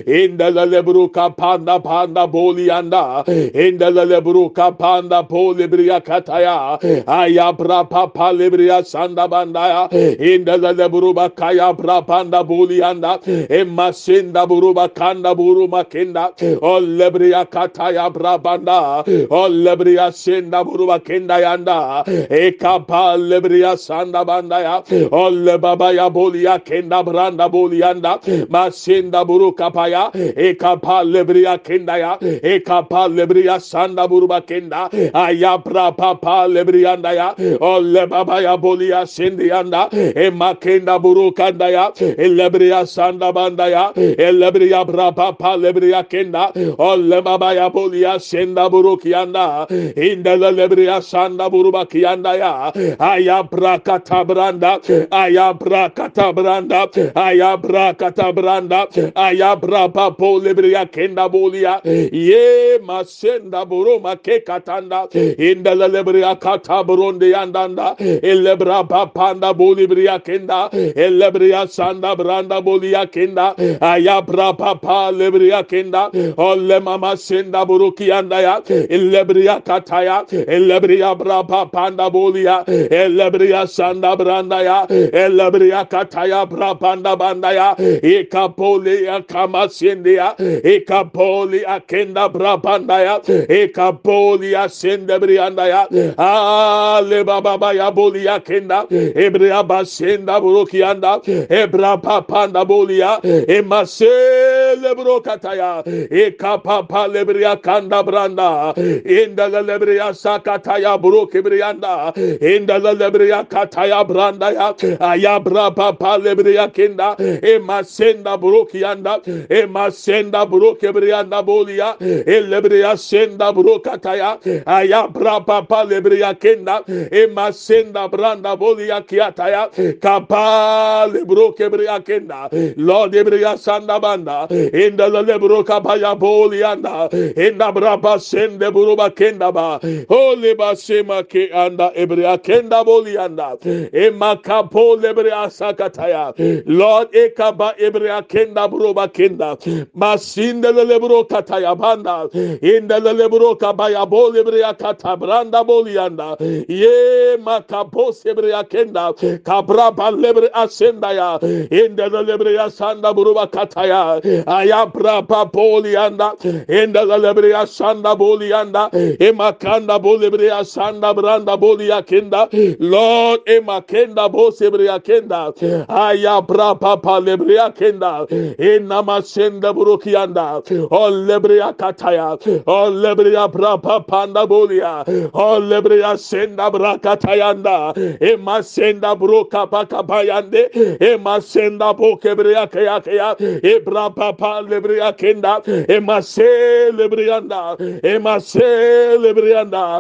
inda 0.07 0.51
la 0.55 0.65
lebruka 0.67 1.37
panda 1.37 1.79
panda 1.81 2.27
bolianda 2.27 3.25
inda 3.55 3.91
la 3.95 4.05
lebruka 4.05 4.77
panda 4.79 5.23
polibria 5.23 6.01
kataya 6.01 6.79
aya 7.07 7.53
brapa 7.53 8.13
pa 8.15 8.33
lebria 8.33 8.83
sanda 8.85 9.29
banda 9.29 9.89
inda 9.93 10.57
la 10.61 10.73
lebruba 10.73 11.29
kaya 11.35 11.73
brapanda 11.75 12.43
bolianda 12.47 13.19
emasinda 13.49 14.47
buruba 14.47 14.89
kanda 14.95 15.35
buruma 15.35 15.85
kenda 15.85 16.25
o 16.63 16.81
lebria 16.81 17.45
kataya 17.47 18.11
brabanda 18.13 19.05
o 19.31 19.49
lebria 19.49 20.13
senda 20.13 20.65
buruba 20.71 20.99
kenda 21.01 21.41
yanda. 21.41 22.05
Ekapa 22.31 23.17
lebria 23.17 23.77
sanda 23.77 24.25
banda 24.25 24.61
ya. 24.61 24.83
Olle 25.13 25.59
baba 25.59 25.93
ya 25.93 26.09
bolia 26.11 26.59
kenda 26.65 27.03
branda 27.05 27.49
bolianda 27.51 28.19
masenda 28.49 29.25
buru 29.27 29.53
kapaya 29.53 30.11
ekapa 30.15 31.03
lebria 31.05 31.59
kenda 31.59 31.99
ya. 31.99 32.19
Ekapa 32.21 33.09
lebria 33.09 33.61
sanda 33.61 34.09
buruba 34.09 34.41
kenda. 34.47 34.89
Ayabra 35.15 35.97
papa 35.97 36.47
lebrianda 36.49 37.13
ya. 37.15 37.35
Olle 37.61 38.07
baba 38.07 38.41
ya 38.43 38.57
bolia 38.57 39.07
sendi 39.07 39.49
yanda. 39.49 39.89
Emakenda 39.91 40.99
buru 41.03 41.33
kanda 41.33 41.69
ya. 41.71 41.91
Lebria 42.19 42.87
sanda 42.87 43.33
banda 43.33 43.69
ya. 43.69 43.93
Lebria 43.97 44.85
bra 44.87 45.11
papa 45.13 45.57
lebria 45.57 46.03
kenda. 46.09 46.53
Olle 46.79 47.23
baba 47.23 47.55
ya 47.55 47.71
bolia 47.71 48.19
senda 48.21 48.69
buru 48.71 48.97
kianda 48.97 49.67
inda 49.97 50.37
lebriya 50.61 51.01
sanda 51.03 51.49
buruba 51.51 51.85
kiyanda 51.87 52.35
ya 52.37 52.53
ayabra 52.99 53.79
katabranda 53.81 54.73
ayabra 55.11 55.89
katabranda 55.91 56.81
ayabra 57.15 57.95
katabranda 57.95 58.87
ayabra 59.15 59.89
papo 59.89 60.39
lebriya 60.45 60.85
kenda 60.87 61.29
bolia 61.29 61.81
ye 61.85 62.79
masenda 62.85 63.65
buruma 63.65 64.17
ke 64.23 64.41
katanda 64.45 65.09
inda 65.49 65.73
lebriya 65.75 66.37
katabronde 66.39 67.31
yandanda 67.33 67.97
elebra 68.23 68.85
papanda 68.89 69.55
bolibriya 69.55 70.19
kenda. 70.25 70.69
Elebriya 70.73 71.67
sanda 71.71 72.17
branda 72.17 72.61
bolia 72.63 73.07
kenda. 73.07 73.55
Ayabra 73.81 74.57
papa 74.59 75.13
lebriya 75.13 75.63
kenda. 75.69 76.11
Olle 76.37 76.81
mama 76.81 77.17
senda 77.17 77.65
buruki 77.67 78.09
yanda 78.09 78.41
ya 78.41 78.61
elebriya 78.67 79.61
kataya 79.65 80.25
Elebria 80.51 81.15
brapa 81.17 81.71
panda 81.73 82.11
bolia. 82.11 82.65
Elebria 82.67 83.67
sanda 83.67 84.17
branda 84.17 84.63
ya. 84.65 84.87
Elebria 84.89 85.85
kataya 85.89 86.47
brapanda 86.47 87.17
banda 87.17 87.53
ya. 87.53 87.77
Ikapoli 88.03 89.09
akamasindi 89.09 90.15
ya. 90.15 90.35
Ikapoli 90.65 91.65
akenda 91.65 92.29
brapanda 92.29 92.99
ya. 93.01 93.21
Ikapoli 93.49 94.57
asende 94.57 95.19
brianda 95.19 95.67
ya. 95.69 95.87
Ale 96.19 97.25
baba 97.25 97.73
ya 97.73 97.91
boli 97.91 98.29
akenda. 98.29 98.87
Ebria 98.91 99.63
basenda 99.63 100.41
burukianda. 100.41 101.21
Ebra 101.49 101.97
papanda 102.03 102.65
bolia. 102.65 103.21
Emasele 103.23 104.95
brokataya. 104.97 105.85
Ikapapa 106.11 107.07
lebria 107.09 107.57
kanda 107.63 108.03
branda. 108.03 108.75
Inda 109.05 109.49
lebria 109.63 110.11
sakataya 110.15 110.40
kataya 110.43 111.03
buru 111.03 111.27
kibriyanda. 111.31 112.13
İndala 112.41 112.91
lebriya 113.01 113.45
kataya 113.49 114.09
branda 114.09 114.51
ya 114.51 114.75
ayabra 115.01 115.75
papa 115.75 116.13
lebriya 116.25 116.73
kinda. 116.73 117.17
Ema 117.43 117.85
senda 117.85 118.43
buru 118.43 118.67
kiyanda. 118.67 119.21
Ema 119.51 119.91
senda 119.91 120.51
buru 120.51 120.79
kibriyanda 120.79 121.47
bolia 121.47 121.97
elebriya 122.27 122.97
senda 122.97 123.57
buru 123.57 123.83
kataya. 123.83 124.39
Ayabra 124.67 125.41
papa 125.47 125.85
lebriya 125.91 126.35
kinda. 126.35 126.85
Ema 127.13 127.53
senda 127.53 128.09
branda 128.13 128.57
bolia 128.61 129.01
kiyataya. 129.07 129.71
Kapa 130.03 131.07
lebru 131.15 131.55
kebriya 131.55 132.01
kinda. 132.05 132.49
Lord 132.79 133.15
ebriya 133.15 133.57
sanda 133.59 134.03
banda. 134.03 134.49
İndala 134.73 135.21
lebru 135.27 135.65
kapaya 135.65 136.15
bolia 136.21 136.71
anda 136.71 137.09
inda 137.37 137.75
brapa 137.75 138.19
sende 138.19 138.75
buru 138.75 138.97
bakenda 138.99 139.55
ba. 139.55 139.81
o 140.09 140.20
Holy 140.21 140.55
basema 140.55 141.23
ke 141.29 141.51
anda 141.53 141.91
ebrea 141.97 142.37
kenda 142.47 142.85
bolianda. 142.85 143.49
Emakapo 143.93 144.97
lebrea 145.03 145.49
sakataya. 145.59 146.35
Lord 146.67 147.13
ekaba 147.13 147.75
ebrea 147.79 148.23
kenda 148.29 148.69
broba 148.69 149.09
kenda. 149.09 149.57
Masinde 149.97 150.71
lebro 150.91 151.25
kataya 151.25 151.75
banda. 151.79 152.29
Inda 152.63 152.99
lebro 153.01 153.55
kabaya 153.57 154.05
bolebrea 154.07 154.75
katabranda 154.79 155.65
bolianda. 155.67 156.37
Ye 156.69 157.37
makapo 157.39 158.13
sebrea 158.13 158.63
kenda. 158.69 159.13
Kabraba 159.43 160.11
lebre 160.23 160.51
asenda 160.53 161.13
ya. 161.15 161.39
Inda 161.71 162.09
lebrea 162.11 162.71
sanda 162.71 163.15
broba 163.15 163.47
kataya. 163.51 164.21
Ayabra 164.47 165.23
papolianda. 165.27 166.37
Inda 166.69 167.03
lebrea 167.25 167.67
sanda 167.67 168.15
bolianda. 168.17 168.91
Emakanda 169.21 169.99
bolebrea 170.11 170.65
sanda 170.65 171.15
branda 171.15 171.57
bolia 171.57 172.03
kenda. 172.03 172.49
Lord 172.81 173.41
ema 173.47 173.81
kenda 173.83 174.29
bosebrea 174.29 174.99
kenda. 175.03 175.53
Aya 175.89 176.41
bra 176.43 176.75
papa 176.75 177.21
lebrea 177.21 177.71
kenda. 177.75 178.27
Enama 178.59 179.23
senda 179.25 179.73
burukianda. 179.73 180.63
O 180.91 181.11
lebrea 181.11 181.73
kataya. 181.77 182.39
O 182.67 182.91
lebrea 182.91 183.49
bra 183.53 183.77
panda 183.79 184.47
bolia. 184.47 185.05
O 185.33 185.61
lebrea 185.61 186.19
senda 186.19 186.71
bra 186.71 186.97
katayanda. 186.99 187.95
Ema 188.21 188.63
senda 188.63 189.15
broka 189.15 189.67
pakabayande. 189.67 190.71
Ema 191.01 191.41
senda 191.41 191.95
bokebrea 191.95 192.67
kaya 192.71 193.01
kaya. 193.01 193.37
Ebra 193.63 194.11
papa 194.15 194.63
lebrea 194.69 195.13
kenda. 195.17 195.63
Ema 195.89 196.23
se 196.23 196.91
lebrianda. 196.93 197.77
Ema 198.03 198.41
se. 198.41 198.61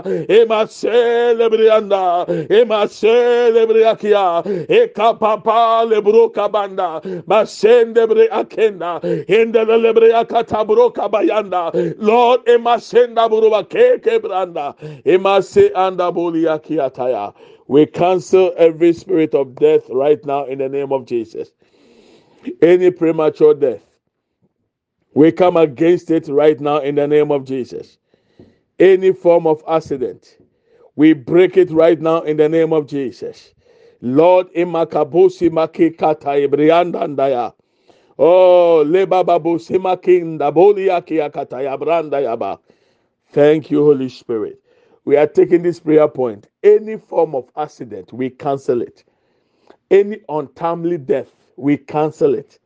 Lebreanda. 0.02 0.28
Ema 0.28 0.66
celebrianda. 0.66 2.26
Ema 2.50 2.86
celebriakia. 2.88 4.42
Eka 4.68 5.18
papa 5.18 5.86
lebroka 5.86 6.50
banda. 6.50 7.00
Masende 7.26 8.06
bre 8.08 8.28
akenda. 8.28 9.00
Ende 9.28 9.64
lebreakata 9.64 10.66
broka 10.66 11.08
bayanda. 11.08 11.72
Lord 11.98 12.48
ema 12.48 12.80
senda 12.80 13.28
buruba 13.28 13.64
keke 13.68 14.20
branda. 14.20 14.74
Ema 15.06 15.42
se 15.42 15.70
anda 15.74 16.10
boliakia 16.12 17.34
We 17.66 17.86
cancel 17.86 18.52
every 18.56 18.92
spirit 18.92 19.34
of 19.34 19.54
death 19.54 19.84
right 19.90 20.24
now 20.24 20.44
in 20.44 20.58
the 20.58 20.68
name 20.68 20.92
of 20.92 21.06
Jesus. 21.06 21.52
Any 22.60 22.90
premature 22.90 23.54
death, 23.54 23.84
we 25.14 25.30
come 25.30 25.56
against 25.56 26.10
it 26.10 26.26
right 26.28 26.58
now 26.58 26.78
in 26.78 26.96
the 26.96 27.06
name 27.06 27.30
of 27.30 27.44
Jesus. 27.44 27.98
Any 28.80 29.12
form 29.12 29.46
of 29.48 29.64
accident, 29.68 30.38
we 30.96 31.14
break 31.14 31.58
it 31.58 31.70
right 31.72 32.00
now 32.00 32.22
in 32.22 32.38
the 32.38 32.48
name 32.48 32.72
of 32.74 32.88
Jesus. 32.88 33.54
Lord, 34.02 34.48
imakabusi 34.54 35.50
maki 35.50 35.98
kata 35.98 36.30
ibrianda 36.30 37.54
Oh, 38.18 38.84
lebababu 38.86 39.58
simakinda 39.60 40.52
boliaki 40.52 41.20
akataya 41.20 41.78
branda 41.78 42.20
yaba. 42.20 42.58
Thank 43.32 43.70
you, 43.70 43.84
Holy 43.84 44.08
Spirit. 44.08 44.60
We 45.04 45.16
are 45.16 45.26
taking 45.28 45.62
this 45.62 45.80
prayer 45.80 46.08
point. 46.08 46.48
Any 46.62 46.98
form 46.98 47.34
of 47.34 47.50
accident, 47.56 48.12
we 48.12 48.30
cancel 48.30 48.82
it. 48.82 49.04
Any 49.90 50.20
untimely 50.28 50.98
death, 50.98 51.32
we 51.56 51.78
cancel 51.78 52.34
it. 52.34 52.58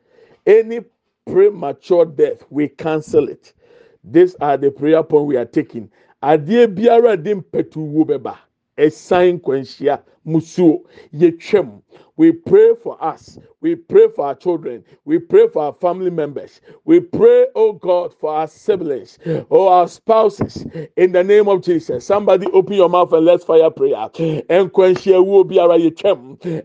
Any 0.46 0.80
premature 1.26 2.06
death, 2.06 2.44
we 2.50 2.68
cancel 2.68 3.28
it. 3.28 3.54
These 4.04 4.34
are 4.36 4.56
the 4.56 4.70
prayer 4.70 5.02
point 5.02 5.26
we 5.26 5.36
are 5.36 5.46
taking. 5.46 5.90
Adeɛ 6.22 6.74
biara 6.76 7.16
de 7.22 7.34
mpɛtu 7.34 7.76
wo 7.76 8.04
bɛba. 8.04 8.36
Ɛsan 8.78 9.40
nkwanhyia 9.40 10.02
musuo 10.26 10.84
yɛtwam. 11.14 11.82
We 12.16 12.32
pray 12.32 12.74
for 12.74 13.02
us. 13.02 13.38
We 13.64 13.76
pray 13.76 14.08
for 14.14 14.26
our 14.26 14.34
children. 14.34 14.84
We 15.06 15.18
pray 15.18 15.48
for 15.48 15.62
our 15.64 15.72
family 15.72 16.10
members. 16.10 16.60
We 16.84 17.00
pray, 17.00 17.46
oh 17.54 17.72
God, 17.72 18.12
for 18.20 18.34
our 18.34 18.46
siblings, 18.46 19.18
or 19.48 19.72
our 19.72 19.88
spouses. 19.88 20.66
In 20.98 21.12
the 21.12 21.24
name 21.24 21.48
of 21.48 21.62
Jesus. 21.62 22.04
Somebody 22.04 22.46
open 22.48 22.74
your 22.74 22.90
mouth 22.90 23.10
and 23.14 23.24
let's 23.24 23.42
fire 23.42 23.70
prayer. 23.70 24.10
And 24.50 24.70
will 24.70 25.44
be 25.44 25.58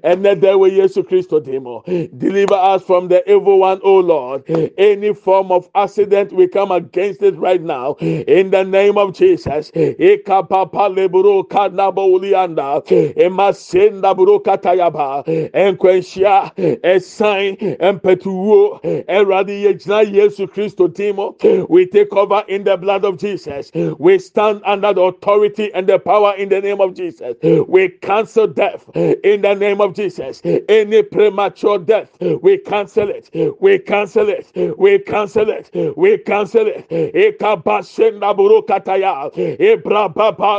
And 0.03 0.23
let 0.23 0.41
there 0.41 0.57
way 0.57 0.71
Jesus 0.71 1.05
Christ 1.07 1.29
demo. 1.45 1.83
Deliver 2.17 2.55
us 2.55 2.83
from 2.83 3.07
the 3.07 3.23
evil 3.31 3.59
one, 3.59 3.79
oh 3.81 3.99
Lord. 3.99 4.43
Any 4.77 5.13
form 5.13 5.53
of 5.53 5.69
accident, 5.75 6.33
we 6.33 6.49
come 6.49 6.69
against 6.73 7.21
it 7.23 7.37
right 7.37 7.61
now. 7.61 7.93
In 8.01 8.51
the 8.51 8.65
name 8.65 8.97
of 8.97 9.13
Jesus. 9.13 9.71
Ekapapa 9.71 10.93
buru 16.89 16.95
ɛsan 16.95 17.57
mpɛtuwuo 17.79 18.81
ɛwurade 19.07 19.53
yɛgyina 19.63 20.03
yesu 20.13 20.47
kristo 20.47 20.87
timo 20.87 21.35
we 21.69 21.85
take 21.85 22.13
over 22.15 22.43
in 22.47 22.63
the 22.63 22.77
blood 22.77 23.05
of 23.05 23.17
jesus. 23.17 23.71
We 23.99 24.19
stand 24.19 24.61
under 24.65 24.93
the 24.93 25.01
authority 25.01 25.71
and 25.73 25.87
the 25.87 25.99
power 25.99 26.33
in 26.37 26.49
the 26.49 26.61
name 26.61 26.81
of 26.81 26.93
jesus. 26.95 27.35
We 27.67 27.89
cancel 27.89 28.47
death 28.47 28.85
in 28.95 29.41
the 29.41 29.53
name 29.55 29.81
of 29.81 29.93
jesus. 29.95 30.41
Any 30.69 31.03
premature 31.03 31.79
death 31.79 32.09
we 32.41 32.57
cancel 32.57 33.09
it. 33.09 33.29
We 33.59 33.79
cancel 33.79 34.29
it. 34.29 34.51
We 34.77 34.99
cancel 34.99 35.49
it. 35.49 35.71
We 35.97 36.17
cancel 36.17 36.67
it. 36.67 36.89
Ekabashenda 36.89 38.35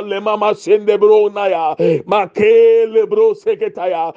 lemama 0.02 0.56
sende 0.56 0.98
bro 0.98 1.28
naya 1.28 1.74
bro 3.06 3.34
seketaya 3.34 4.12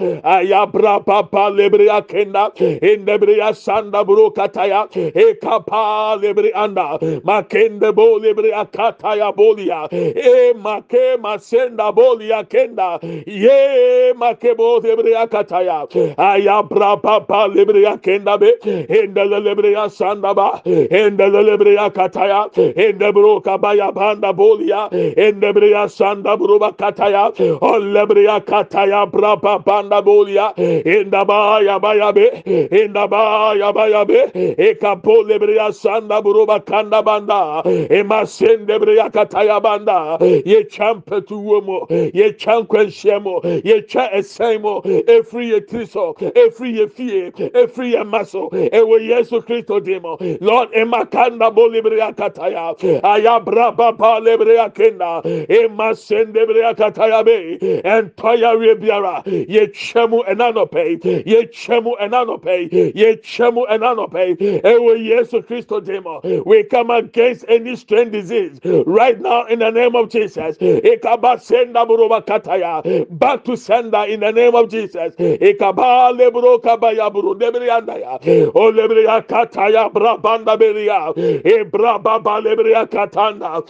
kenda 2.03 2.51
indebria 2.57 3.53
sanda 3.55 4.03
brukataya 4.03 4.87
ekapa 5.13 6.19
lebri 6.21 6.51
anda 6.53 6.97
makende 7.23 7.93
bo 7.95 8.19
lebri 8.19 8.51
akataya 8.53 9.33
bolia 9.35 9.87
e 9.91 10.53
make 10.53 11.17
masenda 11.21 11.91
bolia 11.93 12.43
kenda 12.47 12.99
ye 13.27 14.13
make 14.13 14.55
bo 14.57 14.79
lebri 14.79 15.13
akataya 15.15 15.87
aya 16.17 16.63
bra 16.63 16.95
papa 16.97 17.47
lebri 17.53 17.83
kenda 18.01 18.37
be 18.39 18.53
indele 18.63 19.39
lebri 19.41 19.73
sanda 19.89 20.33
ba 20.35 20.61
indele 20.65 21.41
lebri 21.49 21.77
akataya 21.77 22.49
inde 22.57 23.11
bruka 23.13 23.57
baya 23.59 23.91
banda 23.91 24.33
bolia 24.33 24.89
indebri 24.91 25.73
sanda 25.89 26.37
bruba 26.37 26.71
kataya 26.75 27.31
o 27.61 27.79
lebri 27.79 28.27
akataya 28.27 29.09
bra 29.11 29.35
papa 29.35 29.63
banda 29.65 30.01
bolia 30.01 30.53
indaba 30.57 31.59
ya 31.95 32.11
baya 32.11 32.13
be 32.13 32.43
inda 32.71 33.07
baya 33.09 34.05
be 34.05 34.31
e 34.35 34.73
kapo 34.75 35.23
lebria 35.23 35.71
sanda 35.73 36.21
buruba 36.21 36.65
kanda 36.65 37.01
banda 37.01 37.61
e 37.65 38.03
masende 38.03 38.79
bria 38.79 39.09
kataya 39.09 39.61
banda 39.61 40.17
ye 40.21 40.63
champe 40.65 41.25
tu 41.27 41.35
womo 41.35 41.87
ye 41.89 42.33
chankwen 42.33 42.87
shemo 42.87 43.41
ye 43.63 43.81
cha 43.81 44.09
esemo 44.13 44.81
e 44.85 45.21
free 45.23 45.49
ye 45.49 45.61
triso 45.61 46.15
e 46.19 46.49
free 46.49 46.79
ye 46.79 46.87
fie 46.87 47.31
e 47.37 47.67
free 47.67 47.91
ye 47.93 48.03
maso 48.03 48.49
e 48.53 48.81
we 48.81 49.07
yesu 49.07 49.41
kristo 49.41 49.83
demo 49.83 50.17
lord 50.41 50.69
e 50.73 50.83
makanda 50.83 51.53
bo 51.53 51.69
lebria 51.69 52.13
kataya 52.15 52.73
aya 53.03 53.39
braba 53.39 53.93
lebria 54.21 54.73
kenda 54.73 55.21
e 55.25 55.67
masende 55.67 56.45
bria 56.47 56.73
kataya 56.73 57.23
be 57.23 57.59
entoya 57.83 58.53
rebiara 58.57 59.23
ye 59.25 59.67
chemu 59.67 60.23
enanope 60.27 60.99
ye 61.25 61.47
chemu 61.47 61.72
enanope 61.81 62.69
ye 62.95 63.15
chemu 63.17 63.65
enanope. 63.69 64.37
Ewe 64.63 64.99
yesu 64.99 65.45
christo 65.45 65.79
demo 65.79 66.21
we 66.45 66.63
come 66.63 66.89
against 66.91 67.45
any 67.47 67.75
strange 67.75 68.11
disease 68.11 68.59
right 68.85 69.19
now 69.21 69.45
in 69.45 69.59
the 69.59 69.69
name 69.71 69.95
of 69.95 70.09
jesus. 70.09 70.57
Ikaba 70.57 71.39
senda 71.41 71.85
buruba 71.85 72.21
kataya. 72.25 73.07
Back 73.17 73.43
to 73.45 73.55
sender 73.57 74.03
in 74.07 74.19
the 74.21 74.31
name 74.31 74.55
of 74.55 74.69
jesus. 74.69 75.15
Ikaba 75.15 76.11
lebro 76.17 76.59
kabaya 76.59 77.11
buru 77.11 77.35
debrianda 77.35 77.99
ya 77.99 78.17
o 78.55 78.71
lebria 78.71 79.25
kataya 79.25 79.91
brabanda 79.91 80.57
beria. 80.57 81.13
E 81.45 81.63
brababa 81.63 82.41
lebria 82.41 82.87
katanda 82.87 83.63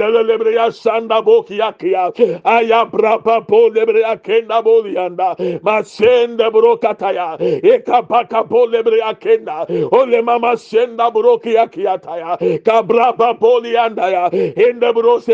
the 0.00 0.06
lebria 0.06 0.70
sanda 0.72 1.22
bokiakia 1.22 2.12
aya 2.44 2.86
braba 2.86 3.46
po 3.46 3.70
lebria 3.70 4.16
kenda 4.22 4.62
bolianda 4.62 5.36
masende 5.62 6.50
bro 6.52 6.76
kataya 6.76 7.36
ekapakapole 7.40 8.82
akenda. 9.02 9.66
Ole 9.92 10.22
mama 10.22 10.56
senda 10.56 11.10
broki 11.10 11.56
akiataya. 11.56 12.38
Kabraba 12.62 13.38
poli 13.38 13.72
andaya. 13.76 14.30
Ende 14.56 14.92
brose 14.94 15.28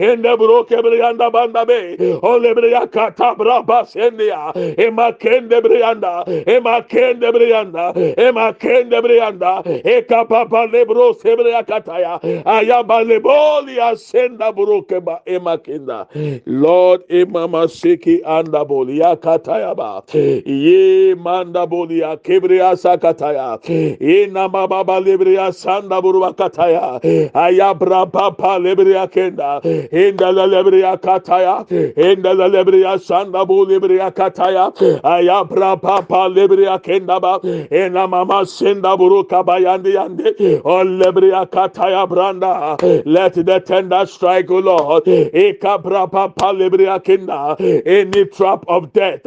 ende 0.00 0.36
broke 0.36 0.76
brianda 0.82 1.30
banda 1.32 1.64
be. 1.66 1.96
Ole 2.22 2.54
briakata 2.54 3.36
braba 3.36 3.84
sendia. 3.86 4.52
Emakende 4.76 5.60
brianda 5.62 6.24
emakende 6.46 7.32
brianda 7.32 7.92
emakende 8.16 8.98
brianda 9.02 9.62
ekapapa 9.84 10.66
lebro 10.72 11.12
sebriakataya 11.14 12.20
ayaba 12.44 13.02
leboli 13.04 13.78
asenda 13.80 14.52
broke 14.54 15.00
ba 15.04 15.20
emakenda 15.26 16.06
Lord 16.46 17.02
emama 17.08 17.68
seki 17.68 18.22
anda 18.24 18.64
boli 18.64 18.98
akataya 19.00 19.74
ba. 19.76 20.02
Ye 20.14 20.79
manda 21.16 21.66
bolia 21.66 22.16
kebria 22.22 22.74
sakataya 22.76 23.58
ina 24.00 24.48
baba 24.48 25.00
lebria 25.00 25.52
sanda 25.52 26.00
burua 26.02 26.34
kataya 26.36 27.00
ayabra 27.34 28.10
papa 28.12 28.58
lebria 28.58 29.06
kenda 29.10 29.60
inda 29.92 30.32
la 30.34 30.46
lebria 30.46 30.96
kataya 31.00 31.66
inda 31.96 32.34
la 32.36 32.48
lebria 32.48 32.98
sanda 32.98 33.46
bu 33.46 33.66
lebria 33.66 34.10
kataya 34.12 34.72
ayabra 35.04 35.80
papa 35.80 36.28
lebria 36.36 36.78
kenda 36.82 37.20
ba 37.20 37.38
ina 37.70 38.06
mama 38.08 38.44
senda 38.46 38.96
buru 38.96 39.24
kabayandi 39.24 39.94
yande 39.94 40.60
o 40.64 40.84
lebria 40.84 41.46
kataya 41.50 42.06
branda 42.08 42.76
let 43.06 43.34
the 43.34 43.60
tender 43.66 44.06
strike 44.06 44.50
o 44.50 44.58
lord 44.58 45.04
ekabra 45.04 46.10
papa 46.10 46.52
lebria 46.60 46.98
kenda 47.02 47.56
any 47.86 48.24
trap 48.26 48.64
of 48.68 48.92
death 48.92 49.24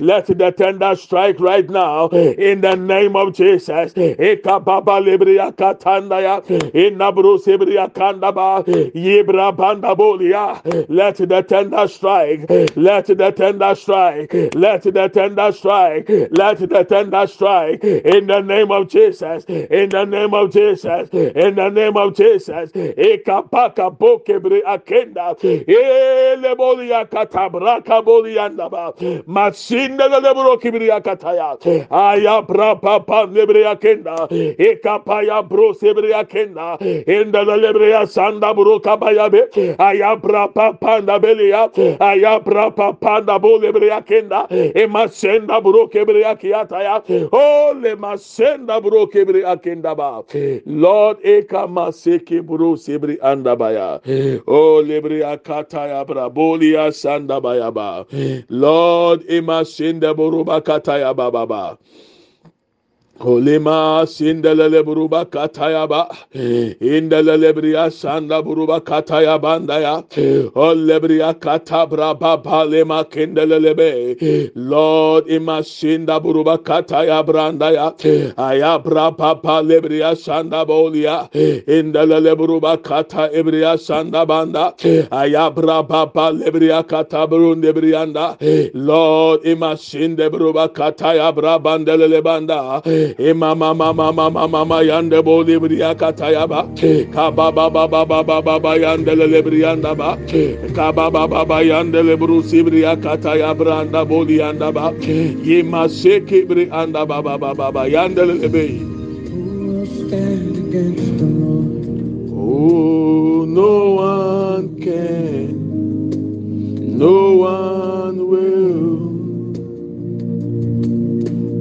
let 0.00 0.26
the 0.26 0.52
tender 0.56 0.93
strike 0.96 1.40
right 1.40 1.68
now 1.68 2.08
in 2.08 2.60
the 2.60 2.76
name 2.76 3.16
of 3.16 3.34
Jesus. 3.34 3.96
Let 3.96 4.18
the 11.16 11.44
tender 11.48 11.88
strike. 11.88 12.46
Let 12.76 13.06
the 13.06 13.32
tender 13.36 13.74
strike. 13.74 14.32
Let 14.54 14.82
the 14.82 15.08
tender 15.12 15.52
strike. 15.52 16.08
Let 16.08 16.58
the 16.58 16.86
tender 16.88 17.26
strike 17.26 17.84
in 17.84 18.26
the 18.26 18.40
name 18.40 18.70
of 18.70 18.88
Jesus. 18.88 19.44
In 19.44 19.90
the 19.90 20.04
name 20.04 20.34
of 20.34 20.52
Jesus. 20.52 21.08
In 21.12 21.54
the 21.56 21.68
name 21.70 21.96
of 21.96 22.14
Jesus. 22.14 22.72
sebria 30.84 31.00
kataya 31.02 31.56
aya 31.90 32.42
pra 32.42 32.74
pa 32.76 32.98
pa 33.00 33.24
lebria 33.26 33.76
kenda 33.80 34.28
e 34.30 34.76
kapaya 34.76 35.42
bro 35.48 35.72
sebria 35.72 36.24
kenda 36.28 36.78
enda 37.06 37.44
da 37.44 37.56
lebria 37.56 38.06
sanda 38.06 38.54
bro 38.54 38.78
kapaya 38.80 39.30
be. 39.30 39.42
Aya 39.78 40.16
pra 40.20 40.48
pa 40.48 40.72
pa 40.72 41.00
da 41.00 41.18
belia 41.18 41.70
aya 42.00 42.40
pra 42.40 42.70
pa 42.70 42.92
pa 42.92 43.20
da 43.20 43.38
bo 43.38 43.58
lebria 43.58 44.02
kenda 44.04 44.46
e 44.50 44.86
masenda 44.86 45.60
bro 45.62 45.88
kebria 45.88 46.36
kiata 46.38 46.82
ya 46.82 47.00
o 47.32 47.72
le 47.74 47.94
masenda 47.96 48.80
bro 48.82 49.06
kebria 49.06 49.56
kenda 49.62 49.94
ba 49.96 50.22
lord 50.66 51.18
e 51.24 51.42
kama 51.42 51.92
seke 51.92 52.42
bro 52.44 52.74
sebri 52.76 53.18
anda 53.22 53.56
baya 53.56 54.00
o 54.46 54.82
lebria 54.82 55.36
kataya 55.38 56.04
bra 56.06 56.28
bolia 56.30 56.92
sanda 56.92 57.40
baya 57.40 57.70
ba 57.70 58.04
lord 58.48 59.22
e 59.28 59.40
masenda 59.40 60.14
bro 60.14 60.44
baka 60.44 60.73
kataya 60.80 61.14
bababa. 61.14 61.78
Kolima 63.18 64.04
sindelele 64.06 64.82
buruba 64.84 65.24
katayaba 65.24 66.08
indelele 66.34 67.52
briya 67.54 67.90
sanda 67.90 68.42
buruba 68.42 68.80
kataya 68.80 69.38
bandaya 69.40 70.02
olebriya 70.54 71.32
katabra 71.38 72.18
baba 72.18 72.64
lema 72.66 73.04
kindelele 73.04 73.76
be. 73.76 74.50
Lord 74.56 75.28
ima 75.28 75.62
sinda 75.62 76.20
buruba 76.20 76.58
kataya 76.58 77.22
brandaya 77.24 77.94
ayabra 78.36 79.16
baba 79.16 79.62
lebriya 79.62 80.16
sanda 80.16 80.66
bolia 80.66 81.30
indelele 81.68 82.34
buruba 82.36 82.76
kata 82.82 83.30
ebriya 83.32 83.78
sanda 83.78 84.26
banda. 84.26 84.74
Ayabra 85.12 85.86
baba 85.86 86.32
lebriya 86.32 86.86
kata 86.86 87.28
brunde 87.28 87.72
brianda. 87.72 88.36
Lord 88.74 89.46
ima 89.46 89.76
sinde 89.76 90.28
buruba 90.28 90.68
kataya 90.68 91.32
brabandelele 91.32 92.22
banda 92.22 92.82
Imama 93.18 93.74
mama 93.76 94.12
mama 94.12 94.48
mama 94.48 94.82
yande 94.82 95.22
boli 95.22 95.58
briya 95.58 95.94
kataya 95.94 96.48
ba. 96.48 96.66
Kaba 97.12 97.52
ba 97.52 97.70
ba 97.70 97.86
ba 97.88 98.04
ba 98.04 98.22
ba 98.24 98.42
ba 98.42 98.58
ba 98.58 98.78
yande 98.78 99.14
le 99.16 99.42
brianda 99.42 99.94
ba. 99.96 100.16
Kaba 100.74 101.10
ba 101.10 101.26
ba 101.28 101.44
ba 101.44 101.62
yande 101.62 102.02
le 102.04 102.16
brusi 102.16 102.62
briya 102.64 102.96
kataya 102.96 103.54
branda 103.54 104.04
boli 104.08 104.38
yanda 104.38 104.72
ba. 104.72 104.92
Yima 105.00 105.88
seki 105.88 106.44
bri 106.46 106.70
anda 106.70 107.04
ba 107.06 107.22
ba 107.22 107.38
ba 107.38 107.54
ba 107.54 107.70
ba 107.72 107.86
yande 107.88 108.24
le 108.26 108.48
be. 108.48 108.80
Oh, 112.36 113.44
no 113.46 113.94
one 113.94 114.80
can, 114.80 115.58
no 116.98 117.34
one 117.36 118.28
will. 118.28 118.53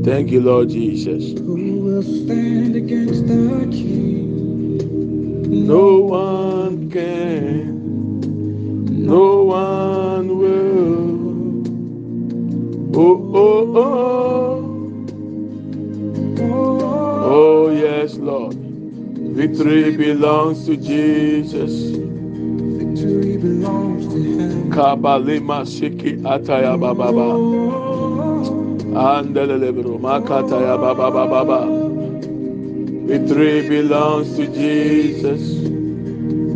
Thank 0.03 0.31
you, 0.31 0.41
Lord 0.41 0.69
Jesus. 0.69 1.39
Who 1.39 1.79
will 1.79 2.03
stand 2.03 2.75
against 2.75 3.25
the 3.25 3.67
king? 3.71 5.65
No 5.65 5.99
one 5.99 6.91
can. 6.91 7.79
No 9.05 9.43
one 9.43 10.37
will. 10.37 11.63
Oh, 12.95 13.31
oh, 13.33 13.77
oh. 13.77 14.59
Oh, 17.25 17.71
yes, 17.71 18.15
Lord. 18.15 18.55
Victory 18.55 19.95
belongs 19.95 20.65
to 20.65 20.75
Jesus. 20.75 21.71
Victory 22.77 23.37
belongs 23.37 24.05
to 24.07 24.15
Him. 24.21 24.69
Kabalima 24.69 25.63
Shiki 25.65 26.17
Ataya 26.23 26.77
Baba. 26.77 27.09
Oh, 27.09 28.72
Andelelebro 28.95 29.97
makata 29.99 30.62
ya 30.62 30.77
baba 30.77 31.12
baba 31.12 31.27
baba. 31.45 31.60
Victory 33.08 33.67
belongs 33.67 34.36
to 34.38 34.47
Jesus. 34.47 35.41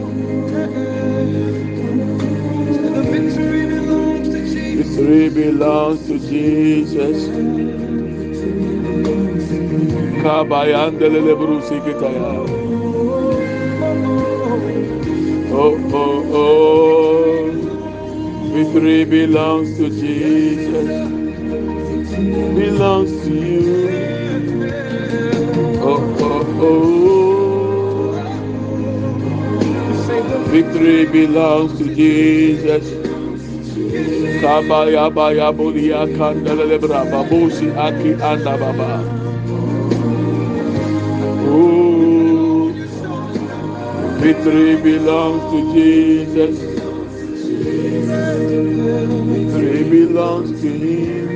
Victory 4.77 5.29
belongs 5.29 6.07
to 6.07 6.19
Jesus. 6.19 7.29
Kabayandelele 10.21 11.33
brusi 11.35 11.77
kitaya. 11.81 12.33
Oh, 15.51 15.75
oh, 15.93 16.33
oh. 16.33 16.86
Victory 18.57 19.05
belongs 19.05 19.77
to 19.77 19.89
Jesus. 19.91 20.89
Belongs 22.39 23.11
to 23.25 23.33
you. 23.33 24.01
Oh, 25.81 26.17
oh, 26.21 26.61
oh. 26.65 28.35
Victory 30.49 31.05
belongs 31.05 31.77
to 31.77 31.85
Jesus. 31.95 32.85
Kabaya 34.41 35.13
baya 35.13 35.53
bulia 35.53 36.07
kandele 36.17 36.79
braba 36.79 37.23
busi 37.29 37.69
aki 37.77 38.13
anda 38.21 38.57
baba. 38.57 39.05
Oh, 41.31 42.73
victory 44.19 44.75
belongs 44.81 45.43
to 45.51 45.73
Jesus. 45.73 46.76
Belongs 50.17 50.61
to 50.61 50.67
Him. 50.67 51.27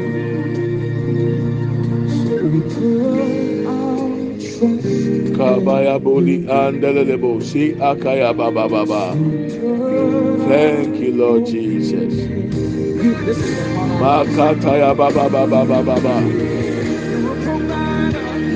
Baba 8.34 8.68
baba. 8.70 9.16
Thank 10.48 10.98
you, 10.98 11.12
Lord 11.14 11.46
Jesus. 11.46 12.14
Makataya 14.02 14.96
baba 14.98 15.30
baba 15.30 15.48
baba 15.48 15.84
baba. 15.84 16.16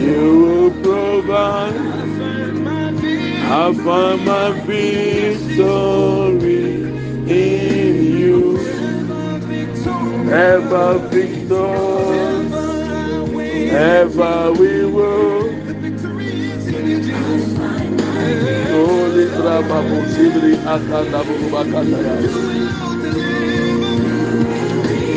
You 0.06 0.40
will 0.42 0.72
provide. 0.82 1.76
I 3.48 3.74
find 3.74 4.26
my 4.26 4.52
victory 4.66 6.64
Ever 10.28 11.00
victor, 11.10 11.76
ever 13.60 14.54
we 14.54 14.86
will. 14.86 15.50
Holy 18.72 19.28
Brahma 19.38 19.80
Musibri 19.90 20.56
Akanda 20.66 21.24
Burubakataya. 21.26 22.16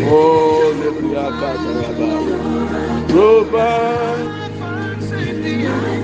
Holy 0.08 0.90
Briakataya. 0.98 1.90
Provide 3.08 4.48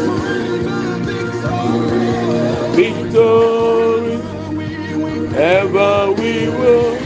Victory, 2.74 3.53
ever 5.36 6.12
we 6.12 6.48
will. 6.48 6.98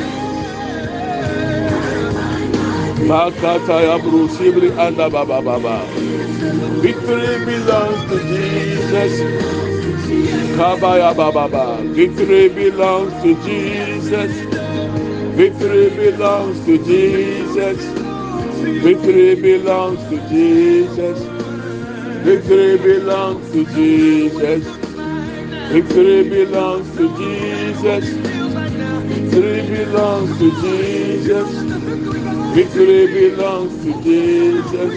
Makata 3.08 3.82
ya 3.82 3.98
brusibri 3.98 4.72
anda 4.78 5.10
baba 5.10 5.42
baba. 5.42 5.86
Victory 6.82 7.44
belongs 7.46 8.02
to 8.10 8.18
Jesus. 8.28 9.12
Kabaya 10.56 11.14
baba 11.16 11.48
baba. 11.48 11.82
Victory 11.94 12.48
belongs 12.48 13.12
to 13.22 13.34
Jesus. 13.44 14.32
Victory 15.36 15.90
belongs 15.90 16.64
to 16.66 16.78
Jesus. 16.84 17.78
Victory 18.82 19.34
belongs 19.36 20.00
to 20.10 20.18
Jesus. 20.28 21.18
Victory 22.24 22.78
belongs 22.78 23.52
to 23.52 23.64
Jesus. 23.66 24.77
Victory 25.70 26.28
belongs 26.28 26.96
to 26.96 27.14
Jesus. 27.18 28.04
Victory 28.08 29.62
belongs 29.68 30.38
to 30.38 30.50
Jesus. 30.62 31.48
Victory 32.54 33.06
belongs 33.12 33.84
to 33.84 34.02
Jesus. 34.02 34.94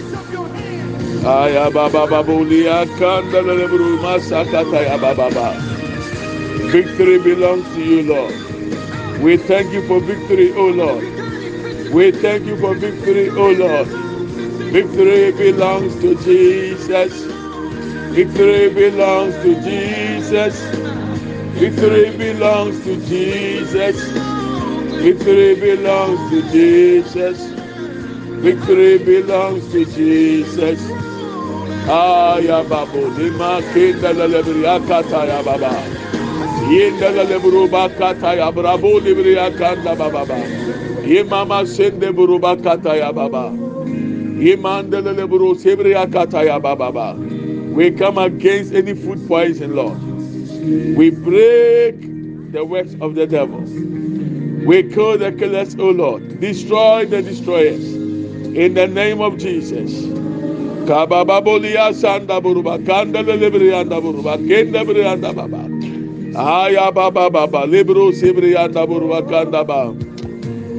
Aya 1.24 1.66
ah, 1.66 1.70
baba 1.70 2.06
babulia 2.08 2.82
ah, 2.82 2.86
kanda 2.98 3.42
lebru 3.44 4.00
masakata 4.00 4.80
ya 4.80 4.96
baba. 4.96 5.52
Victory 6.72 7.18
belongs 7.18 7.68
to 7.74 7.80
you, 7.84 8.02
Lord. 8.08 8.34
We 9.20 9.36
thank 9.36 9.72
you 9.72 9.86
for 9.86 10.00
victory, 10.00 10.52
O 10.52 10.68
Lord. 10.68 11.04
We 11.92 12.12
thank 12.12 12.46
you 12.46 12.56
for 12.56 12.74
victory, 12.74 13.28
O 13.28 13.52
Lord. 13.52 13.88
Victory 14.72 15.32
belongs 15.32 16.00
to 16.00 16.16
Jesus. 16.24 17.31
Victory 18.12 18.68
belongs 18.68 19.34
to 19.42 19.54
Jesus. 19.62 20.54
Victory 21.56 22.10
belongs 22.16 22.84
to 22.84 22.96
Jesus. 23.08 23.96
Victory 25.00 25.54
belongs 25.56 26.20
to 26.30 26.42
Jesus. 26.52 27.38
Victory 28.44 28.98
belongs 28.98 29.64
to 29.72 29.84
Jesus. 29.86 30.80
Aya 31.88 32.62
babu 32.68 33.00
lima 33.16 33.62
kinda 33.72 34.12
lelebria 34.12 34.76
kata 34.86 35.26
ya 35.26 35.42
baba. 35.42 35.72
Yinda 36.68 37.10
lelebruba 37.16 37.88
kata 37.96 38.36
ya 38.36 38.52
brabo 38.52 39.00
libria 39.00 39.50
kanda 39.56 39.96
baba. 39.96 40.36
Yimama 41.02 41.66
sende 41.66 42.12
buruba 42.12 42.56
kata 42.62 42.94
ya 42.96 43.12
baba. 43.12 43.50
Yimanda 44.38 45.00
lelebru 45.00 45.56
sebria 45.56 46.06
kata 46.06 46.44
ya 46.44 46.60
baba. 46.60 47.16
We 47.72 47.90
come 47.90 48.18
against 48.18 48.74
any 48.74 48.94
food 48.94 49.26
poison, 49.26 49.74
Lord. 49.74 49.98
We 50.96 51.10
break 51.10 52.52
the 52.52 52.64
works 52.64 52.94
of 53.00 53.14
the 53.14 53.26
devil. 53.26 53.60
We 54.66 54.82
kill 54.92 55.16
the 55.16 55.32
killers, 55.32 55.74
O 55.76 55.90
Lord. 55.90 56.38
Destroy 56.38 57.06
the 57.06 57.22
destroyers. 57.22 57.94
In 57.94 58.74
the 58.74 58.86
name 58.86 59.22
of 59.22 59.38
Jesus. 59.38 59.90
Kabababolia 60.84 61.94
sanda 61.94 62.42
buruba 62.42 62.84
kanda 62.84 63.22
lebrianda 63.22 64.00
buruba 64.02 64.36
kenda 64.36 64.84
brianda 64.84 65.34
baba. 65.34 65.64
Aya 66.38 66.92
baba 66.92 67.30
baba 67.30 67.66
libro 67.66 68.12
sibrianda 68.12 68.86
buruba 68.86 69.22
kanda 69.26 69.64
ba. 69.64 69.94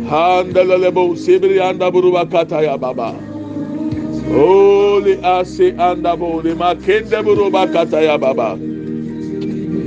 Handa 0.08 0.64
lebo 0.64 1.16
sibrianda 1.16 1.90
buruba 1.92 2.26
kataya 2.30 2.80
baba. 2.80 3.33
Holy 4.28 5.24
ase 5.24 5.72
anda 5.78 6.16
boli 6.18 6.54
makende 6.56 7.24
buruba 7.24 7.68
kataya 7.68 8.20
baba. 8.20 8.58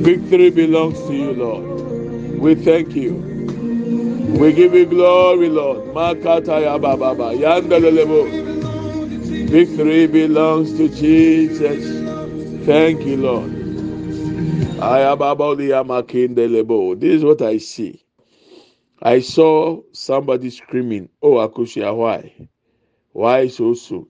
Victory 0.03 0.51
belongs 0.51 0.99
to 1.07 1.15
you, 1.15 1.33
Lord. 1.33 1.65
We 2.39 2.55
thank 2.55 2.95
you. 2.95 3.15
We 4.39 4.53
give 4.53 4.75
you 4.75 4.87
glory, 4.87 5.49
Lord. 5.49 5.95
Makataya 5.95 6.79
bababa. 6.81 7.35
Yandelelebo. 7.35 8.51
Victory 9.49 10.07
belongs 10.07 10.77
to 10.77 10.89
Jesus. 10.89 11.85
Thank 12.67 13.03
you, 13.05 13.17
Lord. 13.17 13.53
This 17.01 17.15
is 17.15 17.25
what 17.25 17.43
I 17.43 17.59
see. 17.59 18.05
I 19.03 19.21
saw 19.21 19.81
somebody 19.93 20.51
screaming, 20.51 21.09
Oh, 21.23 21.35
Akushia, 21.35 21.95
why? 21.97 22.49
Why 23.13 23.49
so 23.49 23.75
soon? 23.75 24.07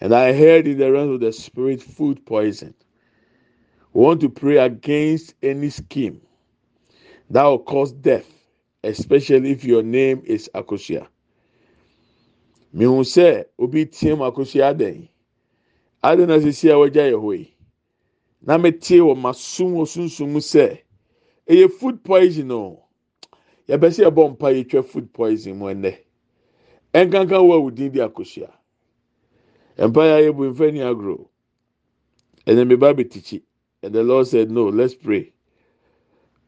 And 0.00 0.14
I 0.14 0.32
heard 0.32 0.66
in 0.66 0.78
the 0.78 0.90
realm 0.90 1.12
of 1.14 1.20
the 1.20 1.32
spirit 1.32 1.82
food 1.82 2.24
poison. 2.26 2.74
We 3.92 4.02
want 4.02 4.20
to 4.22 4.28
pray 4.30 4.58
against 4.58 5.34
any 5.42 5.70
scheme 5.70 6.20
that 7.30 7.44
will 7.44 7.58
cause 7.58 7.92
death, 7.92 8.26
especially 8.84 9.50
if 9.52 9.64
your 9.64 9.82
name 9.82 10.22
is 10.24 10.50
Akosia. 10.54 11.06
Mihu 12.74 13.02
sɛ 13.02 13.44
obi 13.58 13.86
tie 13.86 14.14
mu 14.14 14.24
Akosia 14.30 14.70
adan. 14.70 15.08
Adan 16.02 16.28
na 16.28 16.38
sisi 16.38 16.70
a 16.70 16.74
wɔgya 16.74 17.10
yɛ 17.12 17.18
hɔ 17.20 17.38
yi. 17.38 17.54
Na 18.42 18.58
metie 18.58 19.00
wɔ 19.00 19.16
ma 19.18 19.32
sum 19.32 19.74
wɔ 19.74 19.86
sunsun 19.86 20.30
food 21.68 22.04
poison 22.04 22.50
o. 22.52 22.84
Yɛbɛ 23.68 23.90
sɛ 23.90 24.04
yɛbɔ 24.10 24.30
mpa 24.38 24.48
yɛtwa 24.54 24.84
food 24.84 25.12
poison 25.12 25.58
mu 25.58 25.66
ɛnɛ. 25.66 25.98
Ɛnkankan 26.94 27.42
wɔ 27.42 27.54
awudin 27.58 27.92
di 27.92 27.98
Akosia. 27.98 28.50
Mpa 29.80 30.02
yɛ 30.04 30.14
ayɛ 30.18 30.36
bu 30.36 30.52
nfɛ 30.52 30.72
ni 30.72 30.80
agorɔ. 30.80 31.26
And 32.46 32.58
then 32.58 32.68
me 32.68 32.76
ba 32.76 32.94
tikyi. 32.94 33.42
And 33.82 33.94
the 33.94 34.02
Lord 34.02 34.26
said, 34.26 34.50
No, 34.50 34.66
let's 34.68 34.94
pray. 34.94 35.32